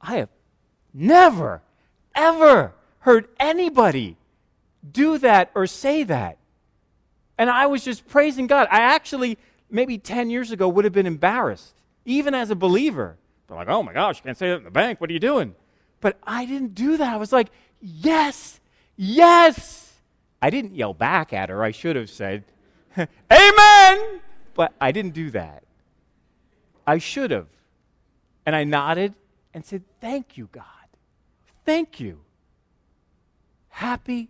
I 0.02 0.18
have 0.18 0.28
never, 0.94 1.62
ever 2.14 2.74
heard 3.00 3.30
anybody 3.40 4.18
do 4.92 5.18
that 5.20 5.50
or 5.56 5.66
say 5.66 6.04
that. 6.04 6.40
And 7.38 7.50
I 7.50 7.68
was 7.68 7.86
just 7.86 8.06
praising 8.06 8.48
God. 8.48 8.68
I 8.70 8.82
actually, 8.82 9.38
maybe 9.72 9.98
10 9.98 10.30
years 10.30 10.52
ago, 10.52 10.68
would 10.68 10.84
have 10.84 10.94
been 10.94 11.08
embarrassed, 11.08 11.76
even 12.04 12.34
as 12.34 12.50
a 12.50 12.56
believer. 12.56 13.16
They're 13.48 13.56
like, 13.56 13.70
oh 13.70 13.82
my 13.82 13.94
gosh, 13.94 14.18
you 14.18 14.24
can't 14.24 14.38
say 14.38 14.50
that 14.50 14.58
in 14.58 14.64
the 14.66 14.72
bank. 14.72 15.00
What 15.00 15.10
are 15.10 15.14
you 15.14 15.20
doing? 15.20 15.56
But 16.02 16.18
I 16.24 16.46
didn't 16.46 16.76
do 16.76 16.98
that. 16.98 17.14
I 17.14 17.18
was 17.18 17.32
like, 17.32 17.50
yes, 17.82 18.60
yes. 18.96 19.94
I 20.42 20.50
didn't 20.50 20.76
yell 20.76 20.94
back 20.94 21.34
at 21.34 21.50
her. 21.50 21.64
I 21.64 21.72
should 21.72 21.96
have 21.96 22.10
said, 22.10 22.46
Amen. 22.98 24.22
But 24.54 24.74
I 24.80 24.92
didn't 24.92 25.14
do 25.14 25.30
that. 25.32 25.64
I 26.88 26.98
should 26.98 27.32
have. 27.32 27.48
And 28.46 28.56
I 28.56 28.64
nodded 28.64 29.14
and 29.54 29.66
said, 29.66 29.84
Thank 30.02 30.38
you, 30.38 30.50
God. 30.52 30.64
Thank 31.66 32.00
you. 32.00 32.22
Happy 33.70 34.30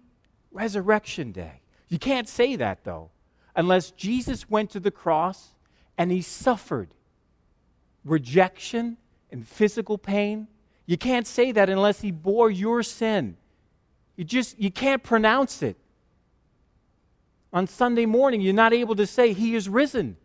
Resurrection 0.51 1.31
Day. 1.31 1.61
You 1.87 1.97
can't 1.97 2.27
say 2.27 2.55
that, 2.57 2.83
though, 2.83 3.11
unless 3.55 3.91
Jesus 3.91 4.49
went 4.49 4.71
to 4.71 4.79
the 4.79 4.91
cross 4.91 5.53
and 5.97 6.11
he 6.11 6.21
suffered 6.21 6.89
rejection 8.05 8.97
and 9.31 9.47
physical 9.47 9.97
pain. 9.97 10.47
You 10.89 10.97
can't 10.97 11.27
say 11.27 11.51
that 11.51 11.69
unless 11.69 12.01
he 12.01 12.09
bore 12.09 12.49
your 12.49 12.81
sin. 12.81 13.37
You 14.15 14.23
just 14.23 14.59
you 14.59 14.71
can't 14.71 15.03
pronounce 15.03 15.61
it. 15.61 15.77
On 17.53 17.67
Sunday 17.67 18.07
morning, 18.07 18.41
you're 18.41 18.55
not 18.55 18.73
able 18.73 18.95
to 18.95 19.05
say 19.05 19.33
he 19.33 19.53
is 19.53 19.69
risen. 19.69 20.17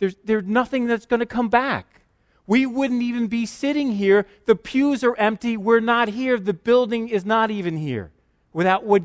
There's, 0.00 0.16
there's 0.24 0.46
nothing 0.46 0.88
that's 0.88 1.06
going 1.06 1.20
to 1.20 1.26
come 1.26 1.48
back. 1.48 2.00
We 2.44 2.66
wouldn't 2.66 3.02
even 3.02 3.28
be 3.28 3.46
sitting 3.46 3.92
here. 3.92 4.26
The 4.46 4.56
pews 4.56 5.04
are 5.04 5.14
empty. 5.14 5.56
We're 5.56 5.78
not 5.78 6.08
here. 6.08 6.40
The 6.40 6.54
building 6.54 7.08
is 7.08 7.24
not 7.24 7.52
even 7.52 7.76
here 7.76 8.10
without 8.52 8.82
what, 8.82 9.04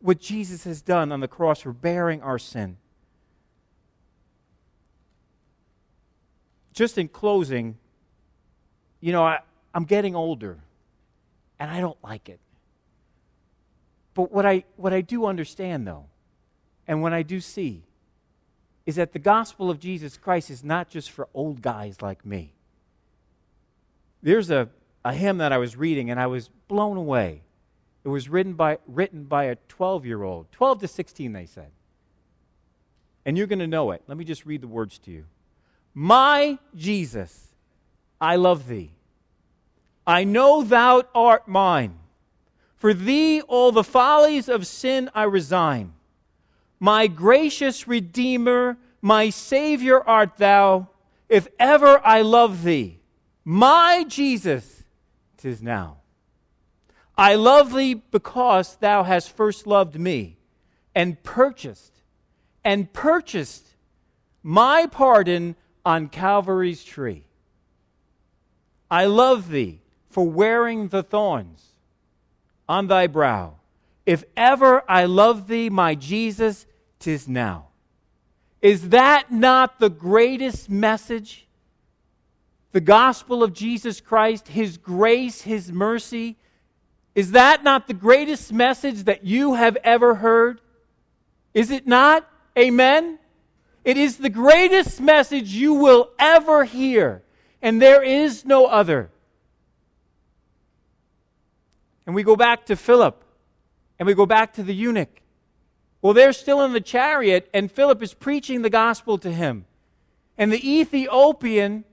what 0.00 0.18
Jesus 0.18 0.64
has 0.64 0.82
done 0.82 1.12
on 1.12 1.20
the 1.20 1.28
cross 1.28 1.60
for 1.60 1.72
bearing 1.72 2.20
our 2.22 2.40
sin. 2.40 2.76
Just 6.72 6.98
in 6.98 7.06
closing, 7.06 7.78
you 9.00 9.12
know, 9.12 9.22
I, 9.22 9.38
I'm 9.74 9.84
getting 9.84 10.14
older 10.14 10.60
and 11.58 11.70
I 11.70 11.80
don't 11.80 12.02
like 12.02 12.28
it. 12.28 12.40
But 14.14 14.30
what 14.30 14.46
I, 14.46 14.64
what 14.76 14.92
I 14.92 15.00
do 15.00 15.26
understand, 15.26 15.86
though, 15.86 16.06
and 16.86 17.02
what 17.02 17.12
I 17.12 17.22
do 17.22 17.40
see, 17.40 17.82
is 18.86 18.96
that 18.96 19.12
the 19.12 19.18
gospel 19.18 19.70
of 19.70 19.80
Jesus 19.80 20.16
Christ 20.16 20.50
is 20.50 20.62
not 20.62 20.88
just 20.88 21.10
for 21.10 21.28
old 21.34 21.60
guys 21.60 22.00
like 22.00 22.24
me. 22.24 22.52
There's 24.22 24.50
a, 24.50 24.68
a 25.04 25.12
hymn 25.12 25.38
that 25.38 25.52
I 25.52 25.58
was 25.58 25.76
reading 25.76 26.10
and 26.10 26.20
I 26.20 26.26
was 26.28 26.48
blown 26.68 26.96
away. 26.96 27.42
It 28.04 28.08
was 28.08 28.28
written 28.28 28.52
by, 28.52 28.78
written 28.86 29.24
by 29.24 29.44
a 29.44 29.56
12 29.68 30.06
year 30.06 30.22
old, 30.22 30.52
12 30.52 30.80
to 30.80 30.88
16, 30.88 31.32
they 31.32 31.46
said. 31.46 31.70
And 33.24 33.38
you're 33.38 33.46
going 33.46 33.58
to 33.58 33.66
know 33.66 33.90
it. 33.90 34.02
Let 34.06 34.18
me 34.18 34.24
just 34.24 34.44
read 34.44 34.60
the 34.60 34.68
words 34.68 34.98
to 35.00 35.10
you. 35.10 35.24
My 35.94 36.58
Jesus, 36.76 37.48
I 38.20 38.36
love 38.36 38.68
thee. 38.68 38.90
I 40.06 40.24
know 40.24 40.62
thou 40.62 41.04
art 41.14 41.48
mine. 41.48 41.98
For 42.76 42.92
thee 42.92 43.40
all 43.40 43.72
the 43.72 43.84
follies 43.84 44.48
of 44.48 44.66
sin 44.66 45.10
I 45.14 45.22
resign. 45.22 45.94
My 46.78 47.06
gracious 47.06 47.88
Redeemer, 47.88 48.76
my 49.00 49.30
Savior 49.30 50.02
art 50.06 50.36
thou. 50.36 50.88
If 51.28 51.48
ever 51.58 52.00
I 52.04 52.20
love 52.20 52.62
thee, 52.62 53.00
my 53.44 54.04
Jesus, 54.06 54.84
tis 55.38 55.62
now. 55.62 55.98
I 57.16 57.36
love 57.36 57.72
thee 57.72 57.94
because 57.94 58.76
thou 58.76 59.04
hast 59.04 59.34
first 59.34 59.66
loved 59.66 59.98
me 59.98 60.36
and 60.94 61.22
purchased, 61.22 62.02
and 62.62 62.92
purchased 62.92 63.66
my 64.42 64.86
pardon 64.86 65.56
on 65.84 66.08
Calvary's 66.08 66.84
tree. 66.84 67.24
I 68.90 69.06
love 69.06 69.48
thee 69.48 69.80
for 70.14 70.24
wearing 70.24 70.86
the 70.88 71.02
thorns 71.02 71.74
on 72.68 72.86
thy 72.86 73.04
brow. 73.08 73.56
If 74.06 74.22
ever 74.36 74.84
I 74.88 75.06
love 75.06 75.48
thee, 75.48 75.68
my 75.68 75.96
Jesus, 75.96 76.66
tis 77.00 77.26
now. 77.26 77.66
Is 78.62 78.90
that 78.90 79.32
not 79.32 79.80
the 79.80 79.90
greatest 79.90 80.70
message 80.70 81.48
the 82.70 82.80
gospel 82.80 83.42
of 83.42 83.52
Jesus 83.52 84.00
Christ, 84.00 84.48
His 84.48 84.78
grace, 84.78 85.42
His 85.42 85.72
mercy, 85.72 86.36
is 87.16 87.32
that 87.32 87.64
not 87.64 87.88
the 87.88 87.94
greatest 87.94 88.52
message 88.52 89.04
that 89.04 89.24
you 89.24 89.54
have 89.54 89.76
ever 89.82 90.16
heard? 90.16 90.60
Is 91.54 91.72
it 91.72 91.88
not? 91.88 92.28
Amen? 92.56 93.18
It 93.84 93.96
is 93.96 94.18
the 94.18 94.30
greatest 94.30 95.00
message 95.00 95.50
you 95.54 95.74
will 95.74 96.10
ever 96.20 96.64
hear, 96.64 97.24
and 97.60 97.82
there 97.82 98.02
is 98.02 98.44
no 98.44 98.66
other. 98.66 99.10
And 102.06 102.14
we 102.14 102.22
go 102.22 102.36
back 102.36 102.66
to 102.66 102.76
Philip, 102.76 103.24
and 103.98 104.06
we 104.06 104.14
go 104.14 104.26
back 104.26 104.52
to 104.54 104.62
the 104.62 104.74
eunuch. 104.74 105.22
Well, 106.02 106.12
they're 106.12 106.34
still 106.34 106.62
in 106.62 106.72
the 106.72 106.80
chariot, 106.80 107.48
and 107.54 107.72
Philip 107.72 108.02
is 108.02 108.12
preaching 108.12 108.62
the 108.62 108.70
gospel 108.70 109.16
to 109.18 109.32
him. 109.32 109.64
And 110.36 110.52
the 110.52 110.78
Ethiopian 110.78 111.84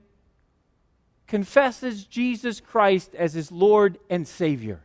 confesses 1.26 2.04
Jesus 2.04 2.60
Christ 2.60 3.14
as 3.14 3.32
his 3.32 3.50
Lord 3.50 3.98
and 4.10 4.28
Savior. 4.28 4.80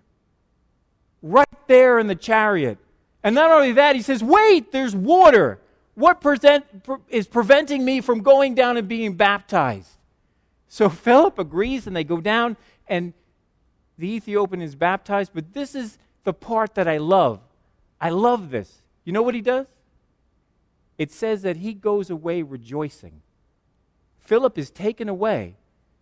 Right 1.22 1.68
there 1.68 2.00
in 2.00 2.08
the 2.08 2.16
chariot. 2.16 2.78
And 3.22 3.36
not 3.36 3.52
only 3.52 3.74
that, 3.74 3.98
he 3.98 4.02
says, 4.02 4.24
Wait, 4.24 4.72
there's 4.72 4.96
water. 4.96 5.60
What 5.96 6.22
present, 6.22 6.64
is 7.10 7.28
preventing 7.28 7.84
me 7.84 8.00
from 8.00 8.22
going 8.22 8.56
down 8.56 8.78
and 8.78 8.88
being 8.88 9.16
baptized? 9.16 9.90
So 10.70 10.88
Philip 11.06 11.38
agrees, 11.38 11.86
and 11.86 11.96
they 11.96 12.06
go 12.06 12.22
down, 12.22 12.56
and 12.88 13.14
the 13.98 14.10
Ethiopian 14.10 14.62
is 14.62 14.76
baptized. 14.76 15.32
But 15.34 15.54
this 15.54 15.76
is 15.76 15.98
the 16.24 16.34
part 16.34 16.76
that 16.76 16.88
I 16.88 16.98
love. 16.98 17.40
I 18.00 18.10
love 18.10 18.52
this. 18.52 18.82
You 19.04 19.14
know 19.14 19.22
what 19.22 19.36
he 19.36 19.42
does? 19.42 19.66
It 20.98 21.12
says 21.12 21.44
that 21.44 21.58
he 21.58 21.74
goes 21.74 22.10
away 22.10 22.42
rejoicing. 22.42 23.22
Philip 24.20 24.58
is 24.58 24.70
taken 24.70 25.08
away 25.08 25.56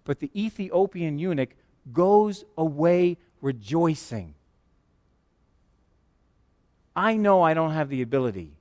but 0.05 0.19
the 0.19 0.29
Ethiopian 0.35 1.19
eunuch 1.19 1.55
goes 1.91 2.45
away 2.57 3.17
rejoicing. 3.41 4.35
I 6.95 7.17
know 7.17 7.41
I 7.41 7.53
don't 7.53 7.73
have 7.73 7.89
the 7.89 8.01
ability 8.01 8.53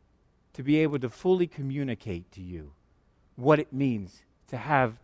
to 0.55 0.63
be 0.63 0.79
able 0.79 0.99
to 0.99 1.09
fully 1.09 1.47
communicate 1.47 2.33
to 2.33 2.41
you 2.41 2.73
what 3.37 3.61
it 3.61 3.73
means 3.73 4.23
to 4.49 4.57
have 4.57 4.97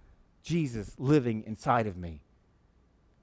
Jesus 0.43 0.95
living 0.99 1.45
inside 1.47 1.87
of 1.87 1.97
me. 1.97 2.23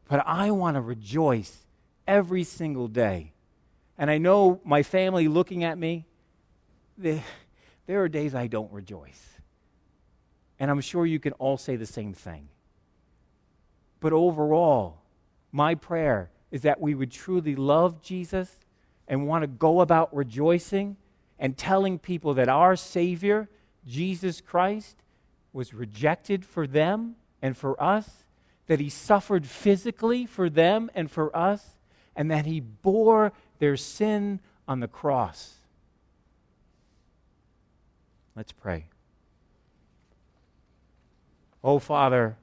But 0.07 0.23
I 0.25 0.51
want 0.51 0.75
to 0.75 0.81
rejoice 0.81 1.65
every 2.07 2.43
single 2.43 2.87
day. 2.87 3.33
And 3.97 4.09
I 4.09 4.17
know 4.17 4.61
my 4.63 4.83
family 4.83 5.27
looking 5.27 5.63
at 5.63 5.77
me, 5.77 6.05
they, 6.97 7.23
there 7.87 8.03
are 8.03 8.09
days 8.09 8.33
I 8.35 8.47
don't 8.47 8.71
rejoice. 8.71 9.23
And 10.59 10.71
I'm 10.71 10.81
sure 10.81 11.05
you 11.05 11.19
can 11.19 11.33
all 11.33 11.57
say 11.57 11.75
the 11.75 11.85
same 11.85 12.13
thing. 12.13 12.49
But 13.99 14.13
overall, 14.13 15.01
my 15.51 15.75
prayer 15.75 16.29
is 16.51 16.61
that 16.61 16.79
we 16.79 16.95
would 16.95 17.11
truly 17.11 17.55
love 17.55 18.01
Jesus 18.01 18.59
and 19.07 19.27
want 19.27 19.43
to 19.43 19.47
go 19.47 19.81
about 19.81 20.15
rejoicing 20.15 20.97
and 21.39 21.57
telling 21.57 21.99
people 21.99 22.33
that 22.35 22.49
our 22.49 22.75
Savior, 22.75 23.49
Jesus 23.85 24.41
Christ, 24.41 24.97
was 25.53 25.73
rejected 25.73 26.45
for 26.45 26.67
them 26.67 27.15
and 27.41 27.55
for 27.55 27.81
us, 27.81 28.23
that 28.67 28.79
He 28.79 28.89
suffered 28.89 29.45
physically 29.45 30.25
for 30.25 30.49
them 30.49 30.89
and 30.93 31.09
for 31.09 31.35
us, 31.35 31.75
and 32.15 32.29
that 32.31 32.45
He 32.45 32.59
bore 32.59 33.33
their 33.59 33.77
sin 33.77 34.39
on 34.67 34.79
the 34.79 34.87
cross. 34.87 35.55
Let's 38.35 38.51
pray. 38.51 38.85
Oh, 41.63 41.79
Father, 41.79 42.37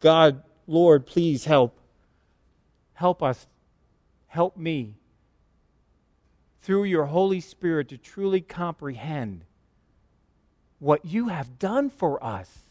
God, 0.00 0.42
Lord, 0.66 1.06
please 1.06 1.44
help 1.44 1.78
help 3.02 3.20
us, 3.20 3.48
help 4.28 4.56
me, 4.56 4.94
through 6.60 6.84
your 6.84 7.06
Holy 7.06 7.40
Spirit 7.40 7.88
to 7.88 7.98
truly 7.98 8.40
comprehend 8.40 9.44
what 10.82 11.04
you 11.04 11.28
have 11.28 11.60
done 11.60 11.88
for 11.88 12.22
us. 12.24 12.66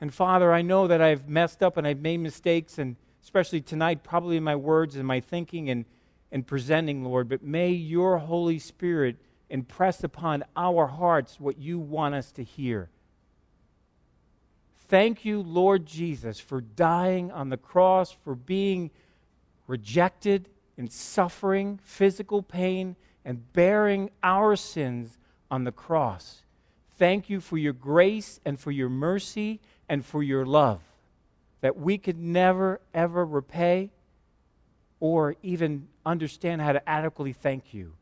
And 0.00 0.12
Father, 0.12 0.52
I 0.52 0.60
know 0.60 0.88
that 0.88 1.00
I've 1.00 1.28
messed 1.28 1.62
up 1.62 1.76
and 1.76 1.86
I've 1.86 2.00
made 2.00 2.16
mistakes, 2.16 2.78
and 2.78 2.96
especially 3.22 3.60
tonight, 3.60 4.02
probably 4.02 4.36
in 4.36 4.42
my 4.42 4.56
words 4.56 4.96
and 4.96 5.06
my 5.06 5.20
thinking 5.20 5.70
and, 5.70 5.84
and 6.32 6.44
presenting, 6.44 7.04
Lord, 7.04 7.28
but 7.28 7.44
may 7.44 7.70
your 7.70 8.18
Holy 8.18 8.58
Spirit 8.58 9.18
impress 9.48 10.02
upon 10.02 10.42
our 10.56 10.88
hearts 10.88 11.38
what 11.38 11.58
you 11.58 11.78
want 11.78 12.16
us 12.16 12.32
to 12.32 12.42
hear. 12.42 12.90
Thank 14.88 15.24
you, 15.24 15.42
Lord 15.42 15.86
Jesus, 15.86 16.40
for 16.40 16.60
dying 16.60 17.30
on 17.30 17.50
the 17.50 17.56
cross, 17.56 18.10
for 18.10 18.34
being 18.34 18.90
rejected 19.68 20.48
and 20.76 20.90
suffering 20.90 21.78
physical 21.84 22.42
pain 22.42 22.96
and 23.24 23.52
bearing 23.52 24.10
our 24.24 24.56
sins 24.56 25.18
on 25.52 25.62
the 25.62 25.70
cross. 25.70 26.42
Thank 27.00 27.30
you 27.30 27.40
for 27.40 27.56
your 27.56 27.72
grace 27.72 28.40
and 28.44 28.60
for 28.60 28.70
your 28.70 28.90
mercy 28.90 29.58
and 29.88 30.04
for 30.04 30.22
your 30.22 30.44
love 30.44 30.82
that 31.62 31.78
we 31.78 31.96
could 31.96 32.18
never, 32.18 32.78
ever 32.92 33.24
repay 33.24 33.90
or 35.00 35.34
even 35.42 35.88
understand 36.04 36.60
how 36.60 36.72
to 36.72 36.86
adequately 36.86 37.32
thank 37.32 37.72
you. 37.72 37.94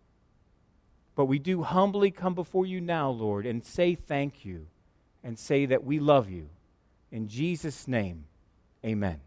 But 1.14 1.26
we 1.26 1.38
do 1.38 1.62
humbly 1.62 2.10
come 2.10 2.34
before 2.34 2.66
you 2.66 2.80
now, 2.80 3.10
Lord, 3.10 3.46
and 3.46 3.64
say 3.64 3.94
thank 3.94 4.44
you 4.44 4.66
and 5.22 5.38
say 5.38 5.64
that 5.66 5.84
we 5.84 6.00
love 6.00 6.28
you. 6.28 6.48
In 7.12 7.28
Jesus' 7.28 7.86
name, 7.86 8.24
amen. 8.84 9.20